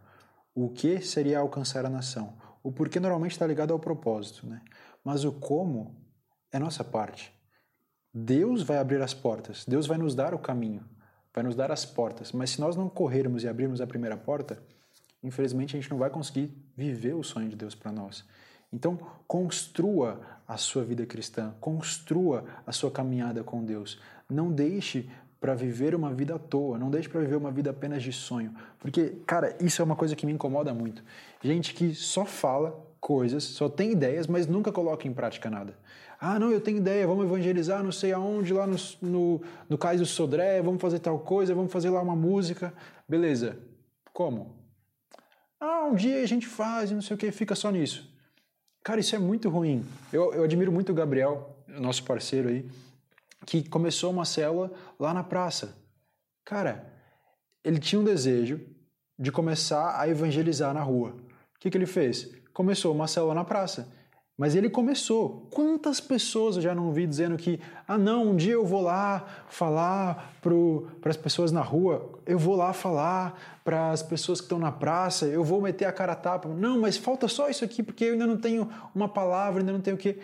O 0.52 0.68
que 0.68 1.00
seria 1.00 1.38
alcançar 1.38 1.86
a 1.86 1.90
nação? 1.90 2.36
O 2.62 2.72
porquê 2.72 2.98
normalmente 2.98 3.32
está 3.32 3.46
ligado 3.46 3.72
ao 3.72 3.78
propósito, 3.78 4.44
né? 4.46 4.60
Mas 5.04 5.24
o 5.24 5.32
como 5.32 5.96
é 6.50 6.58
nossa 6.58 6.82
parte. 6.82 7.32
Deus 8.14 8.62
vai 8.62 8.78
abrir 8.78 9.00
as 9.00 9.14
portas, 9.14 9.64
Deus 9.66 9.86
vai 9.86 9.96
nos 9.96 10.14
dar 10.14 10.34
o 10.34 10.38
caminho, 10.38 10.84
vai 11.32 11.42
nos 11.42 11.54
dar 11.54 11.72
as 11.72 11.84
portas. 11.86 12.32
Mas 12.32 12.50
se 12.50 12.60
nós 12.60 12.76
não 12.76 12.88
corrermos 12.88 13.42
e 13.42 13.48
abrirmos 13.48 13.80
a 13.80 13.86
primeira 13.86 14.16
porta, 14.16 14.62
infelizmente 15.22 15.76
a 15.76 15.80
gente 15.80 15.90
não 15.90 15.98
vai 15.98 16.10
conseguir 16.10 16.52
viver 16.76 17.14
o 17.14 17.22
sonho 17.22 17.48
de 17.48 17.56
Deus 17.56 17.74
para 17.74 17.90
nós. 17.90 18.24
Então, 18.72 18.98
construa 19.26 20.20
a 20.48 20.56
sua 20.56 20.82
vida 20.82 21.04
cristã, 21.04 21.54
construa 21.60 22.44
a 22.66 22.72
sua 22.72 22.90
caminhada 22.90 23.44
com 23.44 23.62
Deus. 23.64 24.00
Não 24.28 24.50
deixe 24.50 25.08
para 25.38 25.54
viver 25.54 25.94
uma 25.94 26.14
vida 26.14 26.36
à 26.36 26.38
toa, 26.38 26.78
não 26.78 26.90
deixe 26.90 27.08
para 27.08 27.20
viver 27.20 27.36
uma 27.36 27.50
vida 27.50 27.70
apenas 27.70 28.02
de 28.02 28.12
sonho. 28.12 28.54
Porque, 28.78 29.16
cara, 29.26 29.56
isso 29.60 29.82
é 29.82 29.84
uma 29.84 29.96
coisa 29.96 30.14
que 30.14 30.24
me 30.24 30.32
incomoda 30.32 30.72
muito. 30.72 31.02
Gente 31.42 31.74
que 31.74 31.94
só 31.94 32.24
fala 32.24 32.80
coisas, 33.00 33.42
só 33.42 33.68
tem 33.68 33.90
ideias, 33.90 34.26
mas 34.26 34.46
nunca 34.46 34.70
coloca 34.70 35.06
em 35.08 35.12
prática 35.12 35.50
nada. 35.50 35.76
Ah, 36.24 36.38
não, 36.38 36.52
eu 36.52 36.60
tenho 36.60 36.76
ideia, 36.76 37.04
vamos 37.04 37.24
evangelizar 37.24 37.82
não 37.82 37.90
sei 37.90 38.12
aonde, 38.12 38.52
lá 38.52 38.64
no, 38.64 38.76
no, 39.02 39.42
no 39.68 39.76
Cais 39.76 39.98
do 39.98 40.06
Sodré, 40.06 40.62
vamos 40.62 40.80
fazer 40.80 41.00
tal 41.00 41.18
coisa, 41.18 41.52
vamos 41.52 41.72
fazer 41.72 41.90
lá 41.90 42.00
uma 42.00 42.14
música. 42.14 42.72
Beleza. 43.08 43.58
Como? 44.12 44.54
Ah, 45.58 45.86
um 45.86 45.96
dia 45.96 46.22
a 46.22 46.26
gente 46.26 46.46
faz, 46.46 46.92
não 46.92 47.02
sei 47.02 47.16
o 47.16 47.18
que, 47.18 47.32
fica 47.32 47.56
só 47.56 47.72
nisso. 47.72 48.08
Cara, 48.84 49.00
isso 49.00 49.16
é 49.16 49.18
muito 49.18 49.50
ruim. 49.50 49.84
Eu, 50.12 50.32
eu 50.32 50.44
admiro 50.44 50.70
muito 50.70 50.92
o 50.92 50.94
Gabriel, 50.94 51.56
nosso 51.66 52.04
parceiro 52.04 52.50
aí, 52.50 52.70
que 53.44 53.68
começou 53.68 54.12
uma 54.12 54.24
célula 54.24 54.70
lá 55.00 55.12
na 55.12 55.24
praça. 55.24 55.76
Cara, 56.44 56.86
ele 57.64 57.80
tinha 57.80 58.00
um 58.00 58.04
desejo 58.04 58.60
de 59.18 59.32
começar 59.32 60.00
a 60.00 60.08
evangelizar 60.08 60.72
na 60.72 60.82
rua. 60.82 61.16
O 61.56 61.58
que, 61.58 61.68
que 61.68 61.76
ele 61.76 61.84
fez? 61.84 62.30
Começou 62.52 62.94
uma 62.94 63.08
célula 63.08 63.34
na 63.34 63.44
praça. 63.44 63.92
Mas 64.36 64.54
ele 64.54 64.70
começou. 64.70 65.46
Quantas 65.50 66.00
pessoas 66.00 66.56
eu 66.56 66.62
já 66.62 66.74
não 66.74 66.90
vi 66.90 67.06
dizendo 67.06 67.36
que, 67.36 67.60
ah, 67.86 67.98
não, 67.98 68.30
um 68.30 68.36
dia 68.36 68.54
eu 68.54 68.64
vou 68.64 68.80
lá 68.80 69.24
falar 69.48 70.34
para 70.40 71.10
as 71.10 71.16
pessoas 71.16 71.52
na 71.52 71.60
rua, 71.60 72.10
eu 72.26 72.38
vou 72.38 72.56
lá 72.56 72.72
falar 72.72 73.38
para 73.62 73.90
as 73.90 74.02
pessoas 74.02 74.40
que 74.40 74.46
estão 74.46 74.58
na 74.58 74.72
praça, 74.72 75.26
eu 75.26 75.44
vou 75.44 75.60
meter 75.60 75.84
a 75.84 75.92
cara 75.92 76.12
a 76.12 76.16
tapa. 76.16 76.48
Não, 76.48 76.80
mas 76.80 76.96
falta 76.96 77.28
só 77.28 77.48
isso 77.48 77.64
aqui 77.64 77.82
porque 77.82 78.04
eu 78.04 78.12
ainda 78.12 78.26
não 78.26 78.36
tenho 78.36 78.68
uma 78.94 79.08
palavra, 79.08 79.60
ainda 79.60 79.72
não 79.72 79.80
tenho 79.80 79.96
o 79.96 79.98
que. 79.98 80.18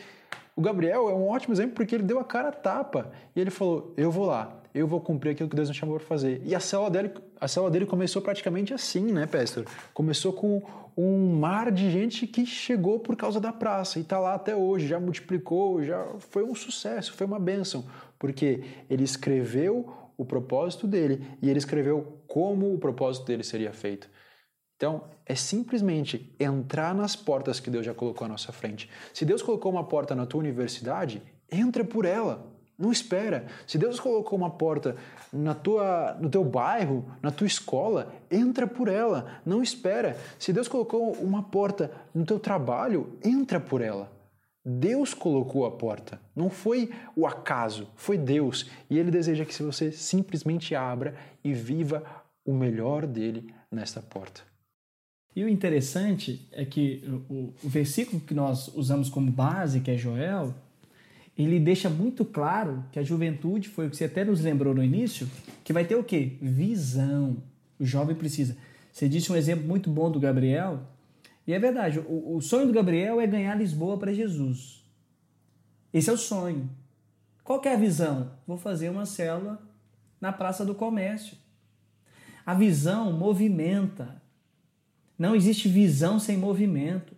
O 0.57 0.63
Gabriel 0.63 1.09
é 1.09 1.15
um 1.15 1.29
ótimo 1.29 1.55
exemplo 1.55 1.77
porque 1.77 1.95
ele 1.95 2.03
deu 2.03 2.19
a 2.19 2.25
cara 2.25 2.49
a 2.49 2.53
tapa 2.53 3.13
e 3.37 3.41
ele 3.41 3.51
falou: 3.51 3.93
eu 3.97 4.11
vou 4.11 4.27
lá, 4.27 4.58
eu 4.75 4.87
vou 4.87 5.01
cumprir 5.01 5.31
aquilo 5.31 5.49
que 5.49 5.57
Deus 5.57 5.69
me 5.69 5.75
chamou 5.75 5.97
para 5.97 6.07
fazer. 6.07 6.41
E 6.45 6.55
a 6.55 6.61
célula 6.61 6.91
dele, 6.91 7.11
a 7.41 7.49
célula 7.49 7.71
dele 7.71 7.87
começou 7.87 8.21
praticamente 8.23 8.75
assim, 8.75 9.13
né, 9.13 9.27
pastor? 9.27 9.65
Começou 9.95 10.33
com 10.33 10.63
um 10.97 11.37
mar 11.39 11.71
de 11.71 11.91
gente 11.91 12.27
que 12.27 12.45
chegou 12.45 12.99
por 12.99 13.17
causa 13.17 13.41
da 13.41 13.53
praça 13.53 13.99
e 13.99 14.03
está 14.03 14.19
lá 14.19 14.35
até 14.35 14.57
hoje, 14.57 14.89
já 14.89 14.99
multiplicou, 14.99 15.83
já 15.83 16.05
foi 16.19 16.43
um 16.43 16.55
sucesso, 16.55 17.13
foi 17.13 17.27
uma 17.27 17.39
bênção, 17.39 17.85
porque 18.19 18.65
ele 18.91 19.05
escreveu 19.05 19.95
o 20.17 20.25
propósito 20.25 20.87
dele 20.87 21.25
e 21.41 21.49
ele 21.49 21.59
escreveu 21.59 22.21
como 22.27 22.75
o 22.75 22.79
propósito 22.79 23.27
dele 23.27 23.45
seria 23.45 23.73
feito. 23.73 24.11
Então, 24.77 25.05
é 25.27 25.35
simplesmente 25.35 26.35
entrar 26.39 26.95
nas 26.95 27.17
portas 27.17 27.59
que 27.59 27.71
Deus 27.71 27.85
já 27.85 27.95
colocou 27.95 28.25
à 28.25 28.29
nossa 28.29 28.53
frente. 28.53 28.89
Se 29.13 29.25
Deus 29.25 29.43
colocou 29.43 29.73
uma 29.73 29.85
porta 29.85 30.15
na 30.15 30.25
tua 30.25 30.41
universidade, 30.41 31.21
entra 31.51 31.85
por 31.85 32.05
ela. 32.05 32.58
Não 32.79 32.93
espera. 32.93 33.47
Se 33.67 33.77
Deus 33.77 33.99
colocou 33.99 34.39
uma 34.39 34.51
porta 34.51 34.97
na 35.33 35.53
tua, 35.53 36.17
no 36.21 36.31
teu 36.31 36.45
bairro, 36.45 37.05
na 37.21 37.33
tua 37.33 37.47
escola, 37.47 38.15
entra 38.31 38.69
por 38.69 38.87
ela. 38.87 39.41
Não 39.45 39.61
espera. 39.61 40.17
Se 40.39 40.53
Deus 40.53 40.69
colocou 40.69 41.13
uma 41.15 41.43
porta 41.43 41.91
no 42.15 42.25
teu 42.25 42.39
trabalho, 42.39 43.19
entra 43.25 43.59
por 43.59 43.81
ela. 43.81 44.09
Deus 44.65 45.13
colocou 45.13 45.67
a 45.67 45.71
porta. 45.71 46.21
Não 46.37 46.51
foi 46.51 46.91
o 47.17 47.27
acaso, 47.27 47.89
foi 47.97 48.17
Deus. 48.17 48.71
E 48.89 48.97
Ele 48.97 49.11
deseja 49.11 49.45
que 49.45 49.63
você 49.63 49.91
simplesmente 49.91 50.75
abra 50.75 51.17
e 51.43 51.53
viva 51.53 52.05
o 52.45 52.53
melhor 52.53 53.07
dele 53.07 53.53
nesta 53.73 54.01
porta. 54.01 54.43
E 55.35 55.43
o 55.43 55.49
interessante 55.49 56.49
é 56.53 56.65
que 56.65 57.03
o, 57.29 57.53
o 57.65 57.69
versículo 57.69 58.21
que 58.21 58.35
nós 58.35 58.69
usamos 58.69 59.09
como 59.09 59.31
base, 59.31 59.81
que 59.81 59.91
é 59.91 59.97
Joel, 59.97 60.55
ele 61.45 61.61
deixa 61.61 61.89
muito 61.89 62.25
claro 62.25 62.85
que 62.91 62.99
a 62.99 63.03
juventude, 63.03 63.69
foi 63.69 63.87
o 63.87 63.91
que 63.91 63.97
você 63.97 64.05
até 64.05 64.25
nos 64.25 64.41
lembrou 64.41 64.75
no 64.75 64.83
início, 64.83 65.29
que 65.63 65.73
vai 65.73 65.85
ter 65.85 65.95
o 65.95 66.03
quê? 66.03 66.37
Visão. 66.43 67.37
O 67.79 67.85
jovem 67.85 68.17
precisa. 68.17 68.57
Você 68.93 69.09
disse 69.09 69.31
um 69.31 69.37
exemplo 69.37 69.67
muito 69.67 69.89
bom 69.89 70.11
do 70.11 70.19
Gabriel, 70.19 70.83
e 71.47 71.55
é 71.55 71.59
verdade, 71.59 72.01
o, 72.01 72.37
o 72.37 72.43
sonho 72.43 72.67
do 72.67 72.73
Gabriel 72.73 73.21
é 73.21 73.27
ganhar 73.27 73.55
Lisboa 73.55 73.97
para 73.97 74.13
Jesus. 74.13 74.85
Esse 75.95 76.11
é 76.11 76.13
o 76.13 76.19
sonho. 76.19 76.69
Qual 77.45 77.63
é 77.65 77.73
a 77.73 77.79
visão? 77.79 78.33
Vou 78.47 78.59
fazer 78.59 78.91
uma 78.91 79.07
célula 79.07 79.63
na 80.21 80.33
Praça 80.33 80.65
do 80.65 80.75
Comércio. 80.75 81.39
A 82.45 82.53
visão 82.53 83.13
movimenta. 83.13 84.21
Não 85.19 85.35
existe 85.35 85.69
visão 85.69 86.19
sem 86.19 86.37
movimento. 86.37 87.17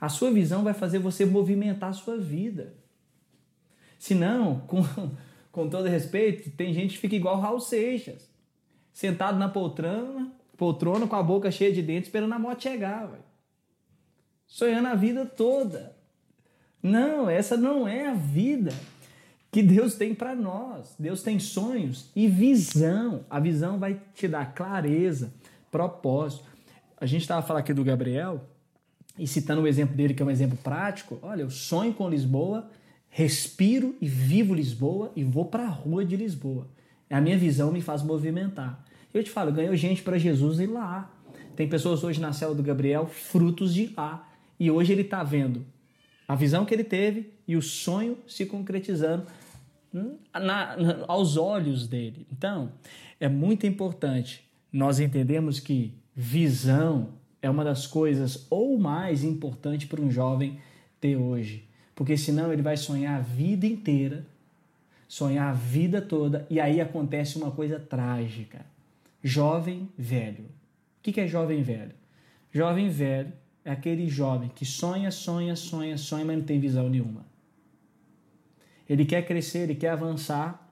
A 0.00 0.08
sua 0.08 0.30
visão 0.30 0.62
vai 0.62 0.74
fazer 0.74 0.98
você 0.98 1.24
movimentar 1.24 1.90
a 1.90 1.94
sua 1.94 2.18
vida. 2.18 2.74
Senão, 4.04 4.60
com, 4.68 4.82
com 5.50 5.66
todo 5.66 5.88
respeito, 5.88 6.50
tem 6.50 6.74
gente 6.74 6.92
que 6.92 6.98
fica 6.98 7.16
igual 7.16 7.40
Raul 7.40 7.58
Seixas, 7.58 8.28
sentado 8.92 9.38
na 9.38 9.48
poltrona, 9.48 10.30
poltrona 10.58 11.06
com 11.06 11.16
a 11.16 11.22
boca 11.22 11.50
cheia 11.50 11.72
de 11.72 11.80
dentes, 11.80 12.08
esperando 12.08 12.34
a 12.34 12.38
moto 12.38 12.62
chegar, 12.62 13.06
véio. 13.06 13.24
sonhando 14.46 14.88
a 14.88 14.94
vida 14.94 15.24
toda. 15.24 15.96
Não, 16.82 17.30
essa 17.30 17.56
não 17.56 17.88
é 17.88 18.08
a 18.08 18.12
vida 18.12 18.74
que 19.50 19.62
Deus 19.62 19.94
tem 19.94 20.14
para 20.14 20.34
nós. 20.34 20.94
Deus 20.98 21.22
tem 21.22 21.38
sonhos 21.38 22.10
e 22.14 22.28
visão. 22.28 23.24
A 23.30 23.40
visão 23.40 23.78
vai 23.78 23.98
te 24.14 24.28
dar 24.28 24.52
clareza, 24.54 25.32
propósito. 25.70 26.44
A 26.98 27.06
gente 27.06 27.22
estava 27.22 27.40
falando 27.40 27.62
aqui 27.62 27.72
do 27.72 27.82
Gabriel, 27.82 28.44
e 29.18 29.26
citando 29.26 29.62
o 29.62 29.66
exemplo 29.66 29.96
dele, 29.96 30.12
que 30.12 30.22
é 30.22 30.26
um 30.26 30.30
exemplo 30.30 30.58
prático. 30.62 31.18
Olha, 31.22 31.40
eu 31.40 31.50
sonho 31.50 31.94
com 31.94 32.06
Lisboa 32.06 32.68
respiro 33.16 33.94
e 34.00 34.08
vivo 34.08 34.52
Lisboa 34.52 35.12
e 35.14 35.22
vou 35.22 35.44
para 35.44 35.62
a 35.62 35.68
rua 35.68 36.04
de 36.04 36.16
Lisboa. 36.16 36.66
A 37.08 37.20
minha 37.20 37.38
visão 37.38 37.70
me 37.70 37.80
faz 37.80 38.02
movimentar. 38.02 38.84
Eu 39.14 39.22
te 39.22 39.30
falo, 39.30 39.52
ganhou 39.52 39.76
gente 39.76 40.02
para 40.02 40.18
Jesus 40.18 40.58
ir 40.58 40.66
lá. 40.66 41.14
Tem 41.54 41.68
pessoas 41.68 42.02
hoje 42.02 42.20
na 42.20 42.32
célula 42.32 42.56
do 42.56 42.62
Gabriel, 42.64 43.06
frutos 43.06 43.72
de 43.72 43.88
lá. 43.96 44.28
E 44.58 44.68
hoje 44.68 44.92
ele 44.92 45.02
está 45.02 45.22
vendo 45.22 45.64
a 46.26 46.34
visão 46.34 46.64
que 46.64 46.74
ele 46.74 46.82
teve 46.82 47.32
e 47.46 47.54
o 47.54 47.62
sonho 47.62 48.18
se 48.26 48.46
concretizando 48.46 49.24
na, 49.92 50.40
na, 50.42 51.04
aos 51.06 51.36
olhos 51.36 51.86
dele. 51.86 52.26
Então, 52.32 52.72
é 53.20 53.28
muito 53.28 53.64
importante 53.64 54.42
nós 54.72 54.98
entendemos 54.98 55.60
que 55.60 55.94
visão 56.16 57.10
é 57.40 57.48
uma 57.48 57.62
das 57.62 57.86
coisas 57.86 58.44
ou 58.50 58.76
mais 58.76 59.22
importante 59.22 59.86
para 59.86 60.00
um 60.00 60.10
jovem 60.10 60.58
ter 61.00 61.14
hoje. 61.14 61.68
Porque 61.94 62.16
senão 62.16 62.52
ele 62.52 62.62
vai 62.62 62.76
sonhar 62.76 63.18
a 63.18 63.22
vida 63.22 63.66
inteira, 63.66 64.26
sonhar 65.08 65.50
a 65.50 65.52
vida 65.52 66.02
toda, 66.02 66.46
e 66.50 66.60
aí 66.60 66.80
acontece 66.80 67.36
uma 67.36 67.50
coisa 67.50 67.78
trágica. 67.78 68.66
Jovem 69.22 69.88
velho. 69.96 70.44
O 70.98 71.02
que 71.02 71.20
é 71.20 71.28
jovem 71.28 71.62
velho? 71.62 71.92
Jovem 72.52 72.88
velho 72.88 73.32
é 73.64 73.70
aquele 73.70 74.08
jovem 74.08 74.50
que 74.54 74.64
sonha, 74.64 75.10
sonha, 75.10 75.56
sonha, 75.56 75.96
sonha, 75.96 76.24
mas 76.24 76.38
não 76.38 76.44
tem 76.44 76.60
visão 76.60 76.88
nenhuma. 76.88 77.24
Ele 78.88 79.04
quer 79.04 79.24
crescer, 79.26 79.60
ele 79.60 79.74
quer 79.74 79.90
avançar, 79.90 80.70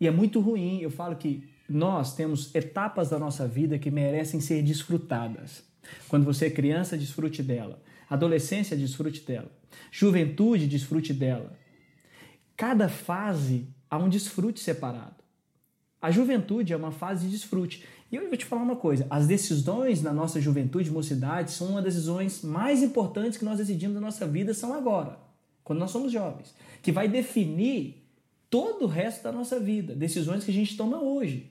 e 0.00 0.06
é 0.06 0.10
muito 0.10 0.40
ruim. 0.40 0.80
Eu 0.80 0.90
falo 0.90 1.16
que 1.16 1.46
nós 1.68 2.14
temos 2.14 2.54
etapas 2.54 3.10
da 3.10 3.18
nossa 3.18 3.46
vida 3.46 3.78
que 3.78 3.90
merecem 3.90 4.40
ser 4.40 4.62
desfrutadas. 4.62 5.62
Quando 6.08 6.24
você 6.24 6.46
é 6.46 6.50
criança, 6.50 6.96
desfrute 6.96 7.42
dela. 7.42 7.80
Adolescência, 8.08 8.76
desfrute 8.76 9.20
dela. 9.20 9.50
Juventude, 9.90 10.66
desfrute 10.66 11.12
dela. 11.12 11.58
Cada 12.56 12.88
fase 12.88 13.68
há 13.90 13.98
um 13.98 14.08
desfrute 14.08 14.60
separado. 14.60 15.16
A 16.00 16.10
juventude 16.10 16.72
é 16.72 16.76
uma 16.76 16.92
fase 16.92 17.26
de 17.26 17.32
desfrute. 17.32 17.84
E 18.10 18.16
eu 18.16 18.28
vou 18.28 18.36
te 18.36 18.44
falar 18.44 18.62
uma 18.62 18.76
coisa: 18.76 19.06
as 19.10 19.26
decisões 19.26 20.02
na 20.02 20.12
nossa 20.12 20.40
juventude, 20.40 20.90
mocidade, 20.90 21.52
são 21.52 21.68
uma 21.68 21.82
das 21.82 21.94
decisões 21.94 22.42
mais 22.42 22.82
importantes 22.82 23.38
que 23.38 23.44
nós 23.44 23.58
decidimos 23.58 23.94
na 23.94 24.00
nossa 24.00 24.26
vida, 24.26 24.54
são 24.54 24.72
agora, 24.74 25.18
quando 25.62 25.78
nós 25.78 25.90
somos 25.90 26.10
jovens, 26.10 26.54
que 26.82 26.90
vai 26.90 27.08
definir 27.08 28.02
todo 28.48 28.84
o 28.84 28.88
resto 28.88 29.22
da 29.22 29.30
nossa 29.30 29.60
vida, 29.60 29.94
decisões 29.94 30.44
que 30.44 30.50
a 30.50 30.54
gente 30.54 30.76
toma 30.76 31.00
hoje. 31.00 31.50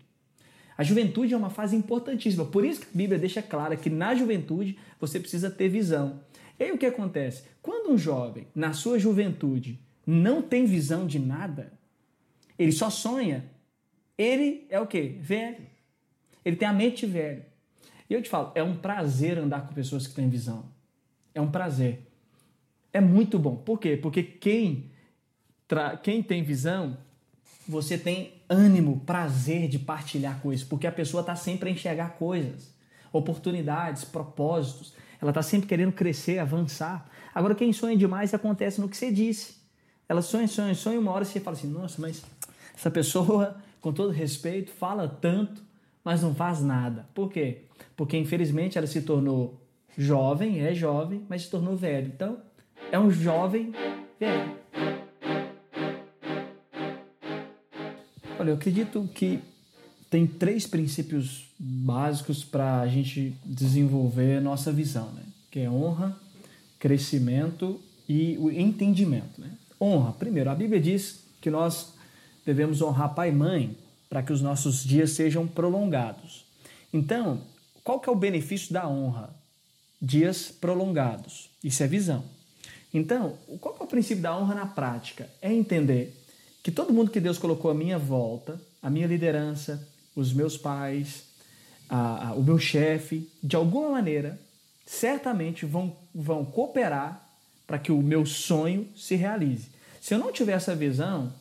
A 0.77 0.84
juventude 0.84 1.34
é 1.34 1.38
uma 1.38 1.49
fase 1.49 1.75
importantíssima, 1.75 2.45
por 2.45 2.63
isso 2.65 2.82
que 2.82 2.88
a 2.88 2.97
Bíblia 2.97 3.19
deixa 3.19 3.41
clara 3.41 3.75
que 3.75 3.89
na 3.89 4.15
juventude 4.15 4.77
você 4.99 5.19
precisa 5.19 5.49
ter 5.49 5.69
visão. 5.69 6.21
E 6.60 6.63
aí 6.65 6.72
o 6.72 6.78
que 6.78 6.86
acontece? 6.86 7.43
Quando 7.62 7.91
um 7.91 7.98
jovem, 7.98 8.48
na 8.54 8.74
sua 8.74 9.00
juventude, 9.00 9.80
não 10.06 10.41
tem 10.41 10.65
visão 10.65 11.08
de 11.08 11.17
nada, 11.17 11.72
ele 12.58 12.72
só 12.72 12.89
sonha, 12.89 13.50
ele 14.17 14.67
é 14.69 14.80
o 14.80 14.86
quê? 14.86 15.17
Velho. 15.22 15.65
Ele 16.43 16.56
tem 16.56 16.67
a 16.67 16.74
mente 16.74 17.06
velha. 17.06 17.48
E 18.10 18.13
eu 18.13 18.22
te 18.22 18.30
falo, 18.30 18.52
é 18.56 18.63
um 18.63 18.76
prazer 18.76 19.38
andar 19.38 19.67
com 19.67 19.74
pessoas 19.74 20.08
que 20.08 20.13
têm 20.13 20.28
visão. 20.28 20.65
É 21.34 21.39
um 21.39 21.50
prazer. 21.50 22.08
É 22.91 23.00
muito 23.00 23.38
bom. 23.38 23.56
Por 23.56 23.80
quê? 23.80 23.95
Porque 23.95 24.24
quem, 24.24 24.91
quem 26.02 26.24
tem 26.24 26.43
visão, 26.43 26.98
você 27.67 27.98
tem 27.98 28.34
ânimo, 28.50 29.02
prazer 29.06 29.69
de 29.69 29.78
partilhar 29.78 30.41
coisas, 30.41 30.65
porque 30.65 30.88
a 30.88 30.91
pessoa 30.91 31.22
está 31.22 31.36
sempre 31.36 31.69
a 31.69 31.72
enxergar 31.72 32.17
coisas, 32.17 32.74
oportunidades, 33.13 34.04
propósitos. 34.04 34.95
Ela 35.21 35.32
está 35.32 35.41
sempre 35.41 35.67
querendo 35.67 35.91
crescer, 35.91 36.39
avançar. 36.39 37.10
Agora, 37.34 37.53
quem 37.53 37.73
sonha 37.73 37.95
demais 37.95 38.34
acontece 38.34 38.79
no 38.79 38.88
que 38.88 38.95
você 38.95 39.12
disse. 39.12 39.55
Ela 40.08 40.21
sonha, 40.21 40.47
sonha, 40.47 40.73
sonha, 40.73 40.99
uma 40.99 41.12
hora 41.12 41.25
você 41.25 41.39
fala 41.39 41.55
assim: 41.55 41.67
nossa, 41.67 42.01
mas 42.01 42.23
essa 42.75 42.89
pessoa, 42.89 43.58
com 43.82 43.91
todo 43.91 44.12
respeito, 44.12 44.71
fala 44.71 45.08
tanto, 45.08 45.62
mas 46.03 46.21
não 46.21 46.34
faz 46.34 46.62
nada. 46.62 47.08
Por 47.13 47.29
quê? 47.29 47.63
Porque 47.95 48.17
infelizmente 48.17 48.77
ela 48.77 48.88
se 48.88 49.01
tornou 49.01 49.62
jovem, 49.97 50.62
é 50.62 50.73
jovem, 50.73 51.25
mas 51.27 51.43
se 51.43 51.49
tornou 51.49 51.75
velho. 51.75 52.08
Então, 52.08 52.38
é 52.91 52.97
um 52.97 53.12
jovem 53.12 53.73
velho. 54.19 54.58
Olha, 58.39 58.51
eu 58.51 58.55
acredito 58.55 59.08
que 59.13 59.41
tem 60.10 60.26
três 60.26 60.65
princípios 60.65 61.48
básicos 61.58 62.43
para 62.43 62.82
a 62.82 62.88
gente 62.88 63.36
desenvolver 63.45 64.41
nossa 64.41 64.72
visão, 64.72 65.12
né? 65.12 65.24
Que 65.52 65.60
é 65.60 65.69
honra, 65.69 66.17
crescimento 66.80 67.80
e 68.08 68.38
o 68.39 68.50
entendimento, 68.50 69.39
né? 69.39 69.52
Honra. 69.80 70.13
Primeiro, 70.13 70.50
a 70.50 70.56
Bíblia 70.56 70.82
diz 70.82 71.19
que 71.39 71.50
nós 71.52 71.93
devemos 72.45 72.82
honrar 72.82 73.13
pai 73.13 73.30
e 73.30 73.34
mãe 73.34 73.78
para 74.10 74.24
que 74.24 74.34
os 74.34 74.41
nossos 74.41 74.84
dias 74.84 75.12
sejam 75.12 75.48
prolongados. 75.48 76.43
Então, 76.91 77.41
qual 77.84 78.00
que 78.00 78.10
é 78.10 78.12
o 78.12 78.15
benefício 78.15 78.74
da 78.74 78.88
honra? 78.88 79.30
Dias 80.02 80.50
prolongados. 80.50 81.50
Isso 81.63 81.84
é 81.84 81.88
visão. 81.88 82.24
Então, 82.91 83.38
qual 83.62 83.76
que 83.76 83.84
é 83.84 83.86
o 83.86 83.89
princípio 83.89 84.24
da 84.24 84.36
honra 84.36 84.56
na 84.56 84.65
prática? 84.65 85.30
É 85.41 85.54
entender 85.54 86.15
que 86.63 86.72
todo 86.72 86.93
mundo 86.93 87.12
que 87.12 87.19
Deus 87.19 87.38
colocou 87.38 87.69
à 87.69 87.74
minha 87.74 88.00
volta, 88.00 88.60
a 88.82 88.89
minha 88.89 89.06
liderança, 89.06 89.88
os 90.19 90.34
meus 90.34 90.58
pais, 90.58 91.23
a, 91.89 92.29
a, 92.29 92.34
o 92.34 92.43
meu 92.43 92.60
chefe, 92.60 93.27
de 93.41 93.55
alguma 93.55 93.89
maneira, 93.89 94.39
certamente 94.86 95.65
vão, 95.65 95.95
vão 96.13 96.45
cooperar 96.45 97.27
para 97.65 97.79
que 97.79 97.91
o 97.91 98.01
meu 98.01 98.25
sonho 98.25 98.88
se 98.95 99.15
realize. 99.15 99.67
Se 100.01 100.13
eu 100.13 100.19
não 100.19 100.32
tiver 100.32 100.53
essa 100.53 100.75
visão, 100.75 101.32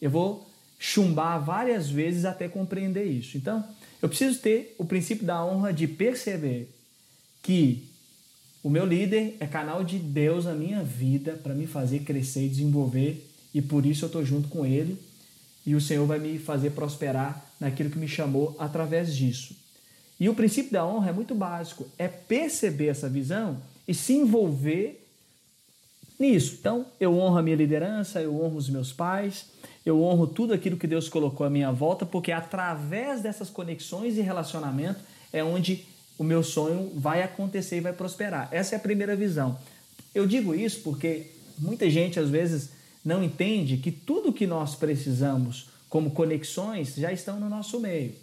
eu 0.00 0.10
vou 0.10 0.50
chumbar 0.78 1.38
várias 1.38 1.88
vezes 1.88 2.24
até 2.24 2.48
compreender 2.48 3.04
isso. 3.04 3.36
Então, 3.36 3.64
eu 4.02 4.08
preciso 4.08 4.38
ter 4.40 4.74
o 4.78 4.84
princípio 4.84 5.24
da 5.24 5.44
honra 5.44 5.72
de 5.72 5.86
perceber 5.86 6.68
que 7.42 7.88
o 8.62 8.68
meu 8.68 8.84
líder 8.84 9.36
é 9.38 9.46
canal 9.46 9.84
de 9.84 9.98
Deus 9.98 10.44
na 10.44 10.52
minha 10.52 10.82
vida 10.82 11.38
para 11.40 11.54
me 11.54 11.66
fazer 11.66 12.00
crescer 12.00 12.46
e 12.46 12.48
desenvolver, 12.48 13.24
e 13.54 13.62
por 13.62 13.86
isso 13.86 14.04
eu 14.04 14.08
estou 14.08 14.24
junto 14.24 14.48
com 14.48 14.66
ele, 14.66 14.98
e 15.64 15.74
o 15.74 15.80
Senhor 15.80 16.04
vai 16.04 16.18
me 16.18 16.38
fazer 16.38 16.70
prosperar 16.70 17.45
naquilo 17.60 17.90
que 17.90 17.98
me 17.98 18.08
chamou 18.08 18.54
através 18.58 19.14
disso. 19.14 19.56
E 20.18 20.28
o 20.28 20.34
princípio 20.34 20.72
da 20.72 20.86
honra 20.86 21.10
é 21.10 21.12
muito 21.12 21.34
básico, 21.34 21.86
é 21.98 22.08
perceber 22.08 22.88
essa 22.88 23.08
visão 23.08 23.58
e 23.86 23.94
se 23.94 24.14
envolver 24.14 25.06
nisso. 26.18 26.56
Então, 26.58 26.86
eu 26.98 27.16
honro 27.16 27.38
a 27.38 27.42
minha 27.42 27.56
liderança, 27.56 28.20
eu 28.20 28.34
honro 28.34 28.56
os 28.56 28.68
meus 28.68 28.92
pais, 28.92 29.46
eu 29.84 30.02
honro 30.02 30.26
tudo 30.26 30.54
aquilo 30.54 30.76
que 30.76 30.86
Deus 30.86 31.08
colocou 31.08 31.46
à 31.46 31.50
minha 31.50 31.70
volta, 31.70 32.06
porque 32.06 32.32
através 32.32 33.20
dessas 33.20 33.50
conexões 33.50 34.16
e 34.16 34.22
relacionamento 34.22 35.00
é 35.32 35.44
onde 35.44 35.84
o 36.18 36.24
meu 36.24 36.42
sonho 36.42 36.90
vai 36.94 37.22
acontecer 37.22 37.76
e 37.76 37.80
vai 37.80 37.92
prosperar. 37.92 38.48
Essa 38.50 38.74
é 38.74 38.78
a 38.78 38.80
primeira 38.80 39.14
visão. 39.14 39.58
Eu 40.14 40.26
digo 40.26 40.54
isso 40.54 40.80
porque 40.80 41.26
muita 41.58 41.90
gente 41.90 42.18
às 42.18 42.30
vezes 42.30 42.70
não 43.04 43.22
entende 43.22 43.76
que 43.76 43.92
tudo 43.92 44.32
que 44.32 44.46
nós 44.46 44.74
precisamos 44.74 45.68
como 45.88 46.10
conexões 46.10 46.94
já 46.94 47.12
estão 47.12 47.38
no 47.38 47.48
nosso 47.48 47.80
meio. 47.80 48.14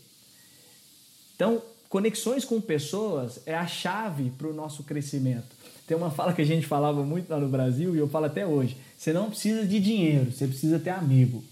Então, 1.36 1.62
conexões 1.90 2.46
com 2.46 2.60
pessoas 2.60 3.40
é 3.46 3.56
a 3.56 3.68
chave 3.68 4.32
para 4.32 4.48
o 4.48 4.54
nosso 4.54 4.84
crescimento. 4.84 5.56
Tem 5.88 5.98
uma 5.98 6.12
fala 6.12 6.34
que 6.34 6.42
a 6.42 6.46
gente 6.46 6.66
falava 6.66 7.04
muito 7.04 7.30
lá 7.30 7.40
no 7.40 7.50
Brasil 7.50 7.96
e 7.96 8.00
eu 8.00 8.08
falo 8.08 8.26
até 8.26 8.46
hoje: 8.46 8.78
você 8.98 9.12
não 9.12 9.30
precisa 9.30 9.66
de 9.66 9.80
dinheiro, 9.80 10.32
você 10.32 10.48
precisa 10.48 10.80
ter 10.80 10.92
amigo. 10.92 11.44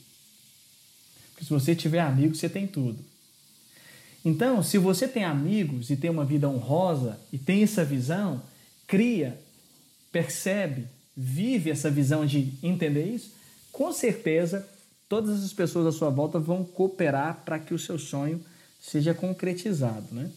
Porque 1.31 1.45
se 1.45 1.49
você 1.49 1.75
tiver 1.75 1.99
amigo, 1.99 2.35
você 2.35 2.47
tem 2.47 2.67
tudo. 2.67 2.99
Então, 4.23 4.61
se 4.61 4.77
você 4.77 5.07
tem 5.07 5.23
amigos 5.23 5.89
e 5.89 5.95
tem 5.95 6.09
uma 6.09 6.23
vida 6.23 6.47
honrosa 6.47 7.19
e 7.33 7.37
tem 7.37 7.63
essa 7.63 7.83
visão, 7.83 8.41
cria, 8.87 9.39
percebe, 10.11 10.87
vive 11.17 11.71
essa 11.71 11.89
visão 11.89 12.25
de 12.25 12.53
entender 12.61 13.05
isso, 13.05 13.31
com 13.71 13.91
certeza 13.91 14.67
todas 15.11 15.43
as 15.43 15.51
pessoas 15.51 15.85
à 15.85 15.91
sua 15.91 16.09
volta 16.09 16.39
vão 16.39 16.63
cooperar 16.63 17.41
para 17.43 17.59
que 17.59 17.73
o 17.73 17.77
seu 17.77 17.99
sonho 17.99 18.41
seja 18.79 19.13
concretizado, 19.13 20.07
né? 20.09 20.31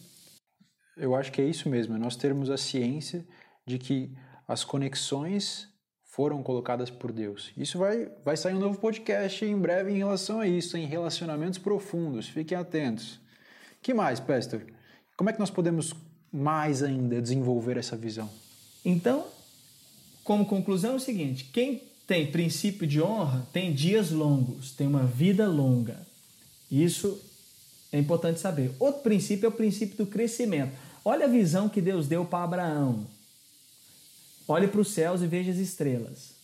Eu 0.97 1.15
acho 1.15 1.31
que 1.31 1.41
é 1.41 1.45
isso 1.45 1.69
mesmo, 1.69 1.95
é 1.95 1.97
nós 1.97 2.17
termos 2.17 2.49
a 2.49 2.57
ciência 2.57 3.25
de 3.65 3.79
que 3.79 4.11
as 4.45 4.65
conexões 4.65 5.69
foram 6.03 6.43
colocadas 6.43 6.89
por 6.89 7.13
Deus. 7.13 7.53
Isso 7.55 7.77
vai, 7.77 8.11
vai 8.25 8.35
sair 8.35 8.53
um 8.53 8.59
novo 8.59 8.77
podcast 8.77 9.45
em 9.45 9.57
breve 9.57 9.93
em 9.93 9.97
relação 9.97 10.41
a 10.41 10.47
isso, 10.47 10.75
em 10.75 10.85
relacionamentos 10.85 11.57
profundos. 11.57 12.27
Fiquem 12.27 12.57
atentos. 12.57 13.21
que 13.81 13.93
mais, 13.93 14.19
Pastor? 14.19 14.61
Como 15.15 15.29
é 15.29 15.33
que 15.33 15.39
nós 15.39 15.49
podemos 15.49 15.93
mais 16.29 16.83
ainda 16.83 17.21
desenvolver 17.21 17.77
essa 17.77 17.95
visão? 17.95 18.29
Então, 18.83 19.25
como 20.25 20.45
conclusão 20.45 20.91
é 20.91 20.95
o 20.95 20.99
seguinte: 20.99 21.45
quem 21.45 21.94
tem 22.07 22.31
princípio 22.31 22.85
de 22.85 23.01
honra 23.01 23.47
tem 23.51 23.73
dias 23.73 24.11
longos, 24.11 24.71
tem 24.71 24.87
uma 24.87 25.03
vida 25.03 25.47
longa. 25.47 25.97
Isso 26.69 27.19
é 27.91 27.97
importante 27.97 28.39
saber. 28.39 28.71
Outro 28.79 29.01
princípio 29.01 29.45
é 29.45 29.49
o 29.49 29.51
princípio 29.51 29.97
do 29.97 30.05
crescimento. 30.05 30.73
Olha 31.03 31.25
a 31.25 31.29
visão 31.29 31.69
que 31.69 31.81
Deus 31.81 32.07
deu 32.07 32.25
para 32.25 32.43
Abraão. 32.43 33.05
Olhe 34.47 34.67
para 34.67 34.81
os 34.81 34.91
céus 34.91 35.21
e 35.21 35.27
veja 35.27 35.51
as 35.51 35.57
estrelas. 35.57 36.35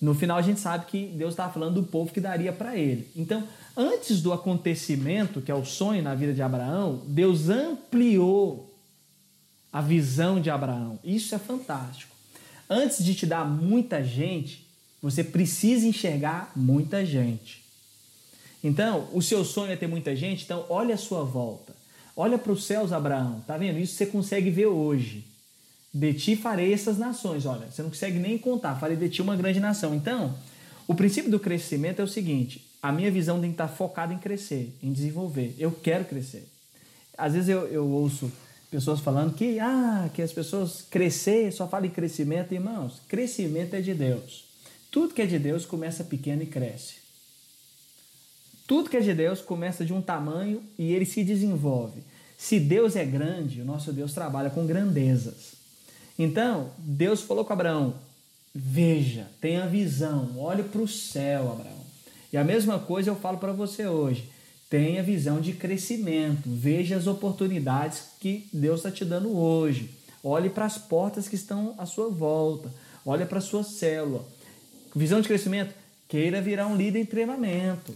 No 0.00 0.14
final 0.14 0.38
a 0.38 0.42
gente 0.42 0.60
sabe 0.60 0.86
que 0.86 1.06
Deus 1.06 1.32
estava 1.32 1.52
falando 1.52 1.80
do 1.80 1.86
povo 1.86 2.12
que 2.12 2.20
daria 2.20 2.52
para 2.52 2.76
ele. 2.76 3.08
Então, 3.16 3.46
antes 3.76 4.20
do 4.20 4.32
acontecimento, 4.32 5.40
que 5.40 5.50
é 5.50 5.54
o 5.54 5.64
sonho 5.64 6.02
na 6.02 6.14
vida 6.14 6.32
de 6.32 6.42
Abraão, 6.42 7.02
Deus 7.06 7.48
ampliou 7.48 8.74
a 9.72 9.80
visão 9.80 10.40
de 10.40 10.50
Abraão. 10.50 10.98
Isso 11.04 11.34
é 11.34 11.38
fantástico. 11.38 12.15
Antes 12.68 13.04
de 13.04 13.14
te 13.14 13.26
dar 13.26 13.44
muita 13.44 14.02
gente, 14.02 14.66
você 15.00 15.22
precisa 15.22 15.86
enxergar 15.86 16.50
muita 16.56 17.04
gente. 17.04 17.64
Então, 18.62 19.08
o 19.12 19.22
seu 19.22 19.44
sonho 19.44 19.72
é 19.72 19.76
ter 19.76 19.86
muita 19.86 20.16
gente, 20.16 20.44
então 20.44 20.66
olha 20.68 20.94
a 20.94 20.98
sua 20.98 21.22
volta. 21.22 21.74
Olha 22.16 22.38
para 22.38 22.50
os 22.50 22.64
céus, 22.64 22.92
Abraão. 22.92 23.40
Tá 23.46 23.56
vendo? 23.56 23.78
Isso 23.78 23.94
você 23.94 24.06
consegue 24.06 24.50
ver 24.50 24.66
hoje. 24.66 25.24
De 25.92 26.12
ti 26.14 26.34
farei 26.34 26.72
essas 26.72 26.98
nações. 26.98 27.46
Olha, 27.46 27.70
você 27.70 27.82
não 27.82 27.90
consegue 27.90 28.18
nem 28.18 28.36
contar. 28.38 28.74
Farei 28.76 28.96
de 28.96 29.08
ti 29.08 29.22
uma 29.22 29.36
grande 29.36 29.60
nação. 29.60 29.94
Então, 29.94 30.34
o 30.88 30.94
princípio 30.94 31.30
do 31.30 31.38
crescimento 31.38 32.00
é 32.00 32.04
o 32.04 32.08
seguinte: 32.08 32.66
a 32.82 32.90
minha 32.90 33.10
visão 33.10 33.40
tem 33.40 33.50
que 33.50 33.54
estar 33.54 33.68
focada 33.68 34.12
em 34.12 34.18
crescer, 34.18 34.74
em 34.82 34.92
desenvolver. 34.92 35.54
Eu 35.58 35.70
quero 35.70 36.04
crescer. 36.04 36.48
Às 37.16 37.34
vezes 37.34 37.48
eu, 37.48 37.66
eu 37.68 37.86
ouço 37.86 38.30
pessoas 38.76 39.00
falando 39.00 39.32
que, 39.32 39.58
ah, 39.58 40.10
que 40.12 40.20
as 40.20 40.32
pessoas 40.32 40.84
crescer, 40.90 41.50
só 41.50 41.66
falam 41.66 41.86
em 41.86 41.90
crescimento. 41.90 42.52
Irmãos, 42.52 43.00
crescimento 43.08 43.72
é 43.72 43.80
de 43.80 43.94
Deus. 43.94 44.44
Tudo 44.90 45.14
que 45.14 45.22
é 45.22 45.26
de 45.26 45.38
Deus 45.38 45.64
começa 45.64 46.04
pequeno 46.04 46.42
e 46.42 46.46
cresce. 46.46 46.96
Tudo 48.66 48.90
que 48.90 48.98
é 48.98 49.00
de 49.00 49.14
Deus 49.14 49.40
começa 49.40 49.82
de 49.82 49.94
um 49.94 50.02
tamanho 50.02 50.62
e 50.78 50.92
ele 50.92 51.06
se 51.06 51.24
desenvolve. 51.24 52.02
Se 52.36 52.60
Deus 52.60 52.96
é 52.96 53.04
grande, 53.06 53.62
o 53.62 53.64
nosso 53.64 53.94
Deus 53.94 54.12
trabalha 54.12 54.50
com 54.50 54.66
grandezas. 54.66 55.54
Então, 56.18 56.68
Deus 56.76 57.22
falou 57.22 57.46
com 57.46 57.54
Abraão: 57.54 57.94
veja, 58.54 59.26
tenha 59.40 59.66
visão, 59.66 60.38
olhe 60.38 60.64
para 60.64 60.82
o 60.82 60.88
céu, 60.88 61.50
Abraão. 61.50 61.80
E 62.30 62.36
a 62.36 62.44
mesma 62.44 62.78
coisa 62.78 63.08
eu 63.08 63.16
falo 63.16 63.38
para 63.38 63.54
você 63.54 63.86
hoje. 63.86 64.28
Tenha 64.68 65.02
visão 65.02 65.40
de 65.40 65.52
crescimento, 65.52 66.42
veja 66.46 66.96
as 66.96 67.06
oportunidades 67.06 68.02
que 68.20 68.48
Deus 68.52 68.80
está 68.80 68.90
te 68.90 69.04
dando 69.04 69.36
hoje. 69.36 69.90
Olhe 70.22 70.50
para 70.50 70.64
as 70.64 70.76
portas 70.76 71.28
que 71.28 71.36
estão 71.36 71.74
à 71.78 71.86
sua 71.86 72.08
volta. 72.08 72.72
Olhe 73.04 73.24
para 73.24 73.38
a 73.38 73.42
sua 73.42 73.62
célula. 73.62 74.26
Visão 74.94 75.20
de 75.20 75.28
crescimento, 75.28 75.72
queira 76.08 76.42
virar 76.42 76.66
um 76.66 76.76
líder 76.76 76.98
em 76.98 77.06
treinamento. 77.06 77.94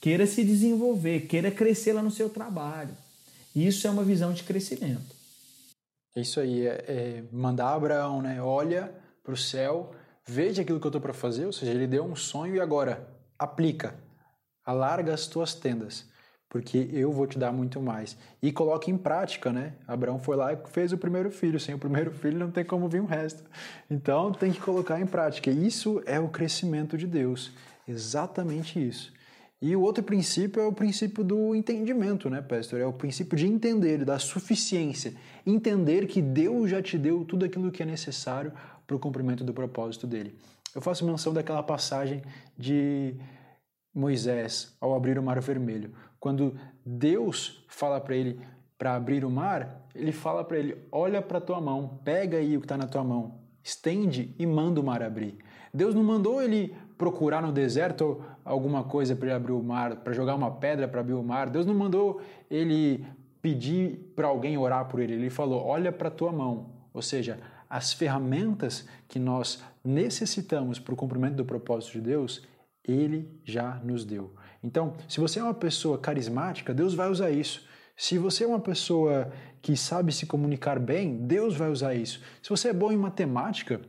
Queira 0.00 0.26
se 0.26 0.44
desenvolver, 0.44 1.26
queira 1.26 1.50
crescer 1.50 1.92
lá 1.92 2.02
no 2.02 2.10
seu 2.10 2.30
trabalho. 2.30 2.96
Isso 3.54 3.86
é 3.86 3.90
uma 3.90 4.04
visão 4.04 4.32
de 4.32 4.44
crescimento. 4.44 5.14
É 6.14 6.20
isso 6.20 6.38
aí, 6.38 6.66
é, 6.66 6.84
é 6.86 7.24
mandar 7.32 7.74
Abraão, 7.74 8.22
né? 8.22 8.40
Olha 8.40 8.92
para 9.24 9.34
o 9.34 9.36
céu, 9.36 9.94
veja 10.26 10.62
aquilo 10.62 10.78
que 10.78 10.86
eu 10.86 10.90
estou 10.90 11.00
para 11.00 11.12
fazer, 11.12 11.46
ou 11.46 11.52
seja, 11.52 11.72
ele 11.72 11.86
deu 11.86 12.04
um 12.04 12.14
sonho 12.14 12.56
e 12.56 12.60
agora 12.60 13.08
aplica, 13.38 13.94
alarga 14.64 15.14
as 15.14 15.26
tuas 15.26 15.54
tendas, 15.54 16.04
porque 16.52 16.90
eu 16.92 17.10
vou 17.10 17.26
te 17.26 17.38
dar 17.38 17.50
muito 17.50 17.80
mais. 17.80 18.14
E 18.42 18.52
coloque 18.52 18.90
em 18.90 18.98
prática, 18.98 19.50
né? 19.50 19.72
Abraão 19.88 20.18
foi 20.18 20.36
lá 20.36 20.52
e 20.52 20.58
fez 20.66 20.92
o 20.92 20.98
primeiro 20.98 21.30
filho, 21.30 21.58
sem 21.58 21.74
o 21.74 21.78
primeiro 21.78 22.10
filho 22.20 22.38
não 22.38 22.50
tem 22.50 22.62
como 22.62 22.90
vir 22.90 23.00
o 23.00 23.06
resto. 23.06 23.42
Então 23.90 24.30
tem 24.32 24.52
que 24.52 24.60
colocar 24.60 25.00
em 25.00 25.06
prática. 25.06 25.50
Isso 25.50 26.02
é 26.04 26.20
o 26.20 26.28
crescimento 26.28 26.98
de 26.98 27.06
Deus, 27.06 27.52
exatamente 27.88 28.78
isso. 28.86 29.14
E 29.62 29.74
o 29.74 29.80
outro 29.80 30.04
princípio 30.04 30.60
é 30.60 30.66
o 30.66 30.72
princípio 30.74 31.24
do 31.24 31.54
entendimento, 31.54 32.28
né, 32.28 32.42
pastor? 32.42 32.80
É 32.80 32.86
o 32.86 32.92
princípio 32.92 33.38
de 33.38 33.46
entender, 33.46 34.04
da 34.04 34.18
suficiência. 34.18 35.14
Entender 35.46 36.06
que 36.06 36.20
Deus 36.20 36.68
já 36.68 36.82
te 36.82 36.98
deu 36.98 37.24
tudo 37.24 37.46
aquilo 37.46 37.70
que 37.70 37.82
é 37.82 37.86
necessário 37.86 38.52
para 38.86 38.94
o 38.94 38.98
cumprimento 38.98 39.42
do 39.42 39.54
propósito 39.54 40.06
dele. 40.06 40.34
Eu 40.74 40.82
faço 40.82 41.06
menção 41.06 41.32
daquela 41.32 41.62
passagem 41.62 42.20
de 42.58 43.14
Moisés 43.94 44.76
ao 44.80 44.94
abrir 44.94 45.18
o 45.18 45.22
mar 45.22 45.40
vermelho. 45.40 45.92
Quando 46.18 46.54
Deus 46.84 47.64
fala 47.68 48.00
para 48.00 48.16
ele 48.16 48.40
para 48.78 48.96
abrir 48.96 49.24
o 49.24 49.30
mar, 49.30 49.86
ele 49.94 50.10
fala 50.10 50.42
para 50.42 50.58
ele: 50.58 50.76
Olha 50.90 51.22
para 51.22 51.40
tua 51.40 51.60
mão, 51.60 52.00
pega 52.04 52.38
aí 52.38 52.56
o 52.56 52.60
que 52.60 52.64
está 52.64 52.76
na 52.76 52.86
tua 52.86 53.04
mão, 53.04 53.38
estende 53.62 54.34
e 54.38 54.46
manda 54.46 54.80
o 54.80 54.84
mar 54.84 55.02
abrir. 55.02 55.38
Deus 55.72 55.94
não 55.94 56.02
mandou 56.02 56.42
ele 56.42 56.74
procurar 56.98 57.40
no 57.40 57.52
deserto 57.52 58.22
alguma 58.44 58.84
coisa 58.84 59.14
para 59.16 59.26
ele 59.28 59.34
abrir 59.36 59.52
o 59.52 59.62
mar, 59.62 59.96
para 59.96 60.12
jogar 60.12 60.34
uma 60.34 60.50
pedra 60.50 60.86
para 60.86 61.00
abrir 61.00 61.14
o 61.14 61.22
mar. 61.22 61.48
Deus 61.48 61.64
não 61.64 61.74
mandou 61.74 62.20
ele 62.50 63.06
pedir 63.40 64.12
para 64.14 64.28
alguém 64.28 64.58
orar 64.58 64.86
por 64.86 65.00
ele. 65.00 65.14
Ele 65.14 65.30
falou: 65.30 65.64
olha 65.64 65.92
para 65.92 66.10
tua 66.10 66.32
mão. 66.32 66.70
Ou 66.92 67.02
seja, 67.02 67.38
as 67.68 67.92
ferramentas 67.92 68.86
que 69.08 69.18
nós 69.18 69.62
necessitamos 69.84 70.78
para 70.78 70.92
o 70.92 70.96
cumprimento 70.96 71.36
do 71.36 71.44
propósito 71.44 71.92
de 71.92 72.02
Deus, 72.02 72.42
ele 72.86 73.28
já 73.44 73.80
nos 73.84 74.04
deu. 74.04 74.34
Então, 74.62 74.94
se 75.08 75.20
você 75.20 75.38
é 75.38 75.42
uma 75.42 75.54
pessoa 75.54 75.98
carismática, 75.98 76.74
Deus 76.74 76.94
vai 76.94 77.10
usar 77.10 77.30
isso. 77.30 77.66
Se 77.96 78.18
você 78.18 78.44
é 78.44 78.46
uma 78.46 78.60
pessoa 78.60 79.30
que 79.60 79.76
sabe 79.76 80.12
se 80.12 80.26
comunicar 80.26 80.78
bem, 80.78 81.16
Deus 81.18 81.56
vai 81.56 81.70
usar 81.70 81.94
isso. 81.94 82.20
Se 82.42 82.50
você 82.50 82.68
é 82.68 82.72
bom 82.72 82.90
em 82.90 82.96
matemática, 82.96 83.80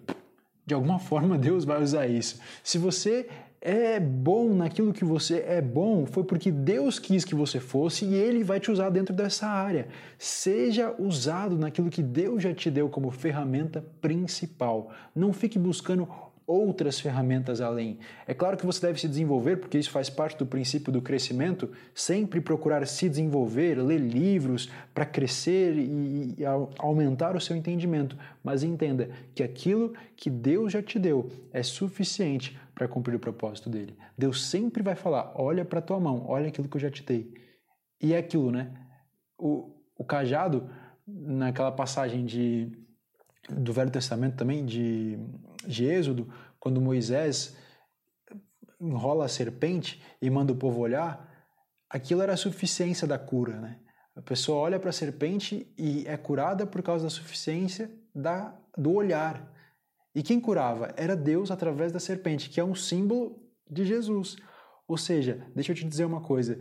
de 0.66 0.74
alguma 0.74 1.00
forma, 1.00 1.38
Deus 1.38 1.66
vai 1.66 1.82
usar 1.82 2.08
isso. 2.08 2.40
Se 2.64 2.78
você 2.78 3.28
é 3.66 3.98
bom 3.98 4.54
naquilo 4.54 4.92
que 4.92 5.06
você 5.06 5.40
é 5.48 5.62
bom, 5.62 6.06
foi 6.06 6.24
porque 6.26 6.52
Deus 6.52 7.00
quis 7.00 7.24
que 7.24 7.34
você 7.34 7.62
fosse 7.62 8.04
e 8.04 8.14
Ele 8.14 8.44
vai 8.44 8.60
te 8.60 8.70
usar 8.70 8.90
dentro 8.90 9.16
dessa 9.16 9.48
área. 9.48 9.88
Seja 10.18 10.94
usado 11.00 11.58
naquilo 11.58 11.90
que 11.90 12.04
Deus 12.04 12.44
já 12.44 12.54
te 12.54 12.70
deu 12.70 12.90
como 12.90 13.10
ferramenta 13.10 13.82
principal. 14.02 14.92
Não 15.16 15.32
fique 15.32 15.58
buscando 15.58 16.10
outras 16.54 17.00
ferramentas 17.00 17.62
além. 17.62 17.98
É 18.28 18.34
claro 18.34 18.56
que 18.56 18.66
você 18.66 18.86
deve 18.86 19.00
se 19.00 19.08
desenvolver, 19.08 19.58
porque 19.58 19.78
isso 19.78 19.90
faz 19.90 20.10
parte 20.10 20.38
do 20.38 20.46
princípio 20.46 20.92
do 20.92 21.02
crescimento, 21.02 21.70
sempre 21.94 22.40
procurar 22.40 22.86
se 22.86 23.10
desenvolver, 23.10 23.76
ler 23.82 24.00
livros 24.00 24.70
para 24.94 25.06
crescer 25.06 25.76
e, 25.78 26.36
e 26.38 26.46
aumentar 26.78 27.36
o 27.36 27.42
seu 27.42 27.56
entendimento. 27.56 28.18
Mas 28.44 28.64
entenda 28.64 29.10
que 29.34 29.42
aquilo 29.42 29.94
que 30.16 30.30
Deus 30.30 30.74
já 30.74 30.82
te 30.82 31.00
deu 31.00 31.30
é 31.52 31.64
suficiente 31.64 32.60
para 32.76 32.88
cumprir 32.88 33.16
o 33.16 33.20
propósito 33.20 33.70
dele. 33.70 33.98
Deus 34.18 34.46
sempre 34.46 34.84
vai 34.84 34.96
falar: 34.96 35.34
olha 35.36 35.66
para 35.66 35.82
tua 35.82 36.00
mão, 36.00 36.26
olha 36.28 36.48
aquilo 36.48 36.68
que 36.68 36.78
eu 36.78 36.82
já 36.82 36.92
te 36.92 37.04
dei. 37.04 37.34
E 38.02 38.14
é 38.14 38.18
aquilo, 38.18 38.52
né? 38.52 38.72
O, 39.38 39.74
o 39.98 40.04
cajado, 40.04 40.70
naquela 41.08 41.72
passagem 41.72 42.26
de, 42.26 42.72
do 43.50 43.74
Velho 43.74 43.92
Testamento 43.92 44.36
também, 44.36 44.66
de 44.66 45.20
de 45.68 45.86
Êxodo, 45.86 46.34
quando 46.60 46.82
Moisés 46.82 47.56
enrola 48.80 49.26
a 49.26 49.30
serpente 49.30 50.02
e 50.22 50.30
manda 50.30 50.54
o 50.54 50.56
povo 50.56 50.80
olhar, 50.82 51.30
aquilo 51.90 52.22
era 52.22 52.34
a 52.34 52.38
suficiência 52.38 53.08
da 53.08 53.18
cura, 53.18 53.60
né? 53.60 53.80
A 54.16 54.22
pessoa 54.22 54.60
olha 54.60 54.80
para 54.80 54.92
a 54.92 54.94
serpente 54.94 55.74
e 55.78 56.06
é 56.08 56.16
curada 56.16 56.68
por 56.68 56.84
causa 56.84 57.06
da 57.06 57.10
suficiência 57.10 57.92
da, 58.14 58.56
do 58.78 58.94
olhar. 58.94 59.52
E 60.14 60.22
quem 60.22 60.40
curava? 60.40 60.94
Era 60.96 61.16
Deus 61.16 61.50
através 61.50 61.92
da 61.92 62.00
serpente, 62.00 62.50
que 62.50 62.60
é 62.60 62.64
um 62.64 62.76
símbolo 62.76 63.42
de 63.68 63.86
Jesus. 63.86 64.36
Ou 64.88 64.98
seja, 64.98 65.48
deixa 65.56 65.72
eu 65.72 65.76
te 65.76 65.84
dizer 65.84 66.06
uma 66.06 66.22
coisa: 66.22 66.60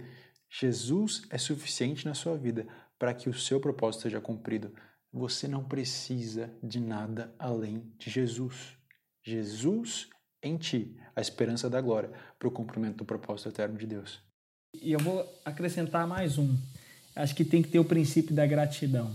Jesus 0.49 1.23
é 1.29 1.37
suficiente 1.37 2.07
na 2.07 2.15
sua 2.15 2.37
vida 2.37 2.67
para 2.99 3.13
que 3.13 3.29
o 3.29 3.35
seu 3.35 3.61
propósito 3.61 4.03
seja 4.03 4.21
cumprido. 4.21 4.73
Você 5.13 5.47
não 5.47 5.63
precisa 5.63 6.51
de 6.63 6.81
nada 6.81 7.35
além 7.39 7.93
de 7.99 8.09
Jesus. 8.09 8.79
Jesus 9.25 10.09
em 10.43 10.57
ti, 10.57 10.97
a 11.15 11.21
esperança 11.21 11.71
da 11.71 11.81
glória 11.81 12.11
para 12.39 12.49
o 12.49 12.51
cumprimento 12.51 12.97
do 12.99 13.05
propósito 13.05 13.49
eterno 13.49 13.79
de 13.79 13.87
Deus. 13.87 14.19
E 14.81 14.93
eu 14.93 14.99
vou 14.99 15.27
acrescentar 15.45 16.07
mais 16.07 16.39
um. 16.39 16.57
Acho 17.15 17.35
que 17.35 17.45
tem 17.45 17.63
que 17.63 17.69
ter 17.69 17.79
o 17.79 17.85
princípio 17.85 18.35
da 18.35 18.47
gratidão. 18.47 19.13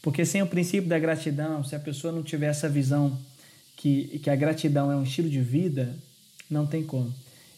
Porque 0.00 0.24
sem 0.24 0.42
o 0.42 0.46
princípio 0.46 0.88
da 0.88 0.98
gratidão, 0.98 1.62
se 1.62 1.76
a 1.76 1.80
pessoa 1.80 2.12
não 2.12 2.22
tiver 2.22 2.46
essa 2.46 2.68
visão 2.68 3.16
que, 3.76 4.18
que 4.18 4.30
a 4.30 4.34
gratidão 4.34 4.90
é 4.90 4.96
um 4.96 5.04
estilo 5.04 5.28
de 5.28 5.40
vida, 5.40 5.94
não 6.50 6.66
tem 6.66 6.84
como. 6.84 7.14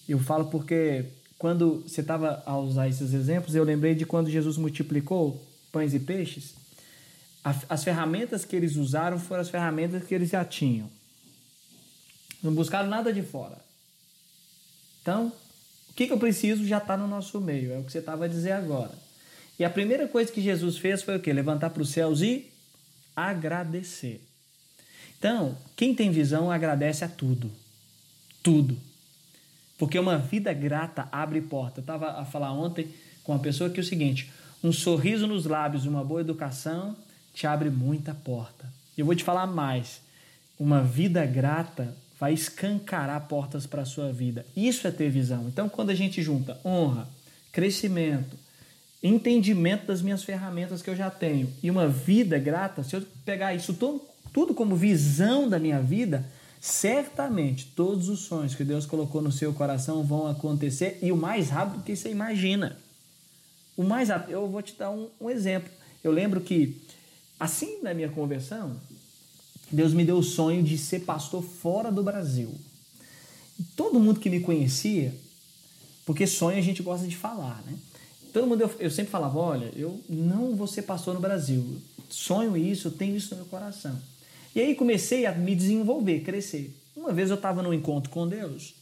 Eu 0.07 0.19
falo 0.19 0.47
porque 0.47 1.07
quando 1.39 1.83
você 1.83 2.03
estava 2.03 2.43
a 2.45 2.59
usar 2.59 2.89
esses 2.89 3.15
exemplos, 3.15 3.55
eu 3.55 3.65
lembrei 3.65 3.95
de 3.95 4.05
quando 4.05 4.31
Jesus 4.31 4.59
multiplicou 4.59 5.43
pães 5.73 5.95
e 5.95 6.01
peixes 6.01 6.55
as 7.45 7.85
ferramentas 7.85 8.45
que 8.45 8.57
eles 8.57 8.77
usaram 8.77 9.19
foram 9.19 9.43
as 9.43 9.51
ferramentas 9.51 10.05
que 10.05 10.15
eles 10.15 10.31
já 10.31 10.43
tinham. 10.45 10.89
Não 12.43 12.55
buscaram 12.55 12.89
nada 12.89 13.13
de 13.13 13.23
fora. 13.23 13.59
Então, 15.03 15.31
o 15.91 15.95
que, 15.95 16.07
que 16.07 16.13
eu 16.13 16.19
preciso 16.19 16.67
já 16.67 16.79
está 16.79 16.97
no 16.97 17.07
nosso 17.07 17.39
meio, 17.41 17.73
é 17.73 17.79
o 17.79 17.85
que 17.85 17.93
você 17.93 17.99
estava 17.99 18.25
a 18.25 18.29
dizer 18.29 18.53
agora. 18.53 18.93
E 19.59 19.65
a 19.65 19.71
primeira 19.71 20.09
coisa 20.09 20.33
que 20.33 20.41
Jesus 20.41 20.79
fez 20.79 21.03
foi 21.03 21.17
o 21.17 21.21
quê? 21.21 21.33
Levantar 21.33 21.71
para 21.71 21.83
os 21.83 21.91
céus 21.91 22.23
e 22.23 22.51
agradecer. 23.15 24.21
Então, 25.19 25.57
quem 25.77 25.95
tem 25.95 26.11
visão 26.11 26.51
agradece 26.51 27.05
a 27.05 27.09
tudo. 27.09 27.51
Tudo. 28.43 28.77
Porque 29.79 29.99
uma 29.99 30.19
vida 30.19 30.53
grata 30.53 31.09
abre 31.13 31.41
porta. 31.41 31.81
Eu 31.81 31.83
estava 31.83 32.21
a 32.21 32.25
falar 32.25 32.53
ontem 32.53 32.89
com 33.23 33.33
uma 33.33 33.39
pessoa 33.39 33.71
que 33.71 33.79
é 33.79 33.83
o 33.83 33.87
seguinte: 33.87 34.31
um 34.63 34.73
sorriso 34.73 35.27
nos 35.27 35.45
lábios, 35.45 35.87
uma 35.87 36.05
boa 36.05 36.21
educação 36.21 36.97
te 37.35 37.47
abre 37.47 37.69
muita 37.69 38.15
porta. 38.15 38.73
Eu 38.97 39.05
vou 39.05 39.15
te 39.15 39.25
falar 39.25 39.47
mais. 39.47 40.01
Uma 40.59 40.83
vida 40.83 41.27
grata 41.27 41.95
vai 42.19 42.33
escancarar 42.33 43.27
portas 43.27 43.67
para 43.67 43.83
a 43.83 43.87
sua 43.87 44.13
vida. 44.13 44.47
Isso 44.57 44.87
é 44.87 44.91
ter 44.91 45.11
visão. 45.11 45.47
Então, 45.49 45.69
quando 45.69 45.91
a 45.91 45.95
gente 45.95 46.23
junta 46.23 46.59
honra, 46.65 47.09
crescimento, 47.53 48.37
entendimento 49.03 49.87
das 49.87 50.01
minhas 50.01 50.23
ferramentas 50.23 50.81
que 50.81 50.89
eu 50.89 50.97
já 50.97 51.11
tenho 51.11 51.53
e 51.63 51.71
uma 51.71 51.87
vida 51.89 52.39
grata, 52.39 52.83
se 52.83 52.97
eu 52.97 53.03
pegar 53.25 53.55
isso 53.55 53.75
tudo, 53.75 54.01
tudo 54.33 54.55
como 54.55 54.77
visão 54.77 55.49
da 55.49 55.59
minha 55.59 55.81
vida, 55.81 56.25
certamente 56.61 57.67
todos 57.77 58.09
os 58.09 58.21
sonhos 58.21 58.55
que 58.55 58.65
Deus 58.65 58.87
colocou 58.87 59.21
no 59.21 59.31
seu 59.31 59.53
coração 59.53 60.03
vão 60.03 60.27
acontecer 60.29 60.99
e 61.03 61.13
o 61.13 61.17
mais 61.17 61.51
rápido 61.51 61.83
que 61.83 61.95
você 61.95 62.11
imagina. 62.11 62.79
O 63.77 63.83
mais 63.83 64.09
rápido. 64.09 64.31
Eu 64.31 64.49
vou 64.49 64.63
te 64.63 64.75
dar 64.75 64.91
um, 64.91 65.09
um 65.21 65.29
exemplo. 65.29 65.71
Eu 66.03 66.13
lembro 66.13 66.41
que 66.41 66.81
Assim, 67.39 67.83
na 67.83 67.93
minha 67.93 68.09
conversão, 68.09 68.77
Deus 69.71 69.93
me 69.93 70.05
deu 70.05 70.19
o 70.19 70.23
sonho 70.23 70.63
de 70.63 70.79
ser 70.79 71.01
pastor 71.01 71.43
fora 71.43 71.91
do 71.91 72.03
Brasil. 72.03 72.55
todo 73.77 74.01
mundo 74.01 74.21
que 74.21 74.31
me 74.31 74.41
conhecia, 74.41 75.15
porque 76.05 76.27
sonho 76.27 76.59
a 76.59 76.63
gente 76.63 76.83
gosta 76.83 77.07
de 77.07 77.17
falar, 77.17 77.63
né? 77.67 77.77
Todo 78.33 78.47
mundo, 78.47 78.63
eu, 78.63 78.71
eu 78.81 78.91
sempre 78.91 79.13
falava: 79.13 79.39
olha, 79.39 79.73
eu 79.77 80.01
não 80.09 80.57
vou 80.57 80.67
ser 80.67 80.83
pastor 80.83 81.15
no 81.15 81.21
Brasil. 81.21 81.65
Sonho 82.09 82.57
isso, 82.57 82.91
tenho 82.91 83.17
isso 83.17 83.31
no 83.31 83.43
meu 83.43 83.47
coração. 83.47 83.97
E 84.55 84.61
aí 84.61 84.75
comecei 84.75 85.25
a 85.25 85.33
me 85.33 85.55
desenvolver, 85.55 86.21
crescer. 86.21 86.75
Uma 86.97 87.13
vez 87.13 87.31
eu 87.31 87.37
estava 87.37 87.63
num 87.63 87.73
encontro 87.73 88.11
com 88.11 88.27
Deus 88.27 88.75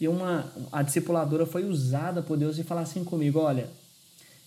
E 0.00 0.06
uma, 0.06 0.52
a 0.70 0.82
discipuladora 0.82 1.44
foi 1.44 1.64
usada 1.64 2.22
por 2.22 2.36
Deus 2.36 2.58
e 2.58 2.64
falar 2.64 2.82
assim 2.82 3.04
comigo: 3.04 3.38
olha, 3.38 3.68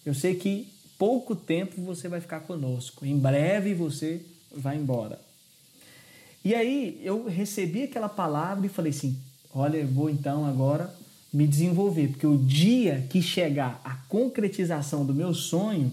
eu 0.06 0.14
sei 0.14 0.36
que 0.36 0.68
pouco 1.04 1.36
tempo 1.36 1.82
você 1.82 2.08
vai 2.08 2.22
ficar 2.22 2.40
conosco, 2.40 3.06
em 3.06 3.20
breve 3.20 3.74
você 3.74 4.22
vai 4.56 4.78
embora. 4.78 5.20
E 6.46 6.56
aí 6.56 6.98
eu 7.04 7.28
recebi 7.28 7.84
aquela 7.84 8.08
palavra 8.08 8.66
e 8.66 8.70
falei 8.70 8.92
assim: 8.92 9.20
olha, 9.54 9.80
eu 9.80 9.88
vou 9.88 10.10
então 10.10 10.46
agora 10.46 10.96
me 11.34 11.46
desenvolver, 11.46 12.08
porque 12.08 12.26
o 12.26 12.38
dia 12.38 13.06
que 13.10 13.22
chegar 13.22 13.82
a 13.84 13.96
concretização 14.08 15.06
do 15.06 15.14
meu 15.14 15.34
sonho, 15.34 15.92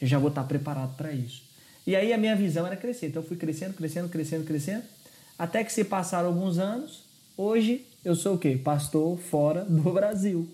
eu 0.00 0.08
já 0.08 0.18
vou 0.18 0.28
estar 0.28 0.42
preparado 0.42 0.96
para 0.96 1.12
isso. 1.12 1.44
E 1.86 1.94
aí 1.94 2.12
a 2.12 2.18
minha 2.18 2.34
visão 2.34 2.66
era 2.66 2.76
crescer. 2.76 3.06
Então 3.06 3.22
eu 3.22 3.28
fui 3.28 3.36
crescendo, 3.36 3.74
crescendo, 3.74 4.08
crescendo, 4.08 4.44
crescendo, 4.44 4.82
até 5.38 5.62
que 5.62 5.72
se 5.72 5.84
passaram 5.84 6.30
alguns 6.30 6.58
anos, 6.58 7.04
hoje 7.36 7.86
eu 8.04 8.16
sou 8.16 8.34
o 8.34 8.38
quê? 8.38 8.56
Pastor 8.56 9.16
fora 9.18 9.64
do 9.64 9.82
Brasil. 9.94 10.48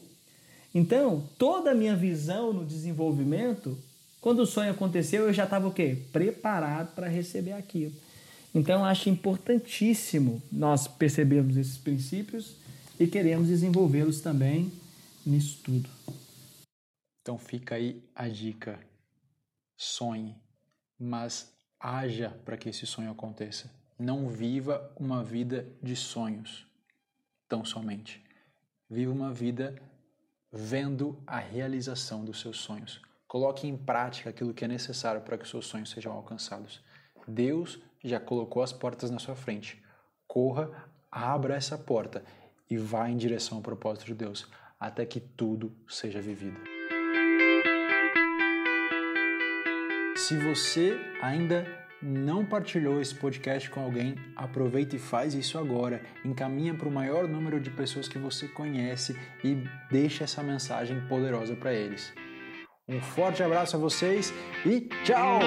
Então, 0.75 1.25
toda 1.39 1.71
a 1.71 1.75
minha 1.75 1.97
visão 1.97 2.53
no 2.53 2.67
desenvolvimento, 2.67 3.79
quando 4.25 4.39
o 4.39 4.47
sonho 4.47 4.71
aconteceu, 4.71 5.25
eu 5.27 5.35
já 5.35 5.45
estava 5.45 5.69
o 5.69 5.71
quê? 5.71 5.99
Preparado 6.11 6.95
para 6.95 7.09
receber 7.09 7.53
aquilo. 7.53 7.95
Então, 8.55 8.83
acho 8.83 9.11
importantíssimo 9.11 10.43
nós 10.51 10.89
percebermos 10.89 11.59
esses 11.59 11.77
princípios 11.77 12.57
e 12.99 13.07
queremos 13.07 13.49
desenvolvê-los 13.49 14.23
também 14.23 14.73
nisso 15.27 15.61
tudo. 15.63 15.91
Então, 17.21 17.37
fica 17.37 17.75
aí 17.75 18.03
a 18.15 18.27
dica. 18.27 18.81
Sonhe, 19.77 20.35
mas 20.99 21.53
haja 21.79 22.31
para 22.47 22.57
que 22.57 22.71
esse 22.71 22.87
sonho 22.87 23.11
aconteça. 23.11 23.71
Não 23.99 24.31
viva 24.31 24.91
uma 24.99 25.23
vida 25.23 25.67
de 25.83 25.95
sonhos, 25.95 26.67
tão 27.47 27.63
somente. 27.63 28.25
Viva 28.89 29.13
uma 29.13 29.35
vida 29.35 29.77
vendo 30.51 31.23
a 31.27 31.39
realização 31.39 32.25
dos 32.25 32.41
seus 32.41 32.57
sonhos. 32.57 33.03
Coloque 33.35 33.67
em 33.67 33.77
prática 33.77 34.31
aquilo 34.31 34.55
que 34.55 34.65
é 34.65 34.69
necessário 34.69 35.21
para 35.21 35.37
que 35.37 35.49
seus 35.49 35.67
sonhos 35.67 35.91
sejam 35.91 36.13
alcançados. 36.13 36.81
Deus 37.27 37.83
já 38.01 38.21
colocou 38.21 38.63
as 38.63 38.73
portas 38.73 39.11
na 39.11 39.19
sua 39.19 39.35
frente. 39.35 39.83
Corra, 40.25 40.71
abra 41.11 41.57
essa 41.57 41.77
porta 41.77 42.23
e 42.71 42.77
vá 42.77 43.11
em 43.11 43.17
direção 43.17 43.59
ao 43.59 43.63
propósito 43.63 44.07
de 44.07 44.15
Deus, 44.15 44.49
até 44.79 45.05
que 45.05 45.19
tudo 45.19 45.77
seja 45.89 46.21
vivido. 46.21 46.61
Se 50.15 50.39
você 50.39 50.97
ainda 51.21 51.67
não 52.01 52.47
partilhou 52.47 53.01
esse 53.01 53.17
podcast 53.17 53.69
com 53.69 53.81
alguém, 53.81 54.15
aproveita 54.37 54.95
e 54.95 55.01
faz 55.01 55.35
isso 55.35 55.59
agora. 55.59 56.01
Encaminha 56.25 56.73
para 56.73 56.89
o 56.89 56.93
maior 56.93 57.27
número 57.27 57.59
de 57.59 57.73
pessoas 57.73 58.07
que 58.07 58.17
você 58.17 58.47
conhece 58.47 59.19
e 59.43 59.57
deixa 59.91 60.23
essa 60.23 60.41
mensagem 60.41 61.05
poderosa 61.09 61.57
para 61.57 61.75
eles. 61.75 62.15
Um 62.87 63.01
forte 63.01 63.43
abraço 63.43 63.77
a 63.77 63.79
vocês 63.79 64.33
e 64.67 64.81
tchau! 65.05 65.41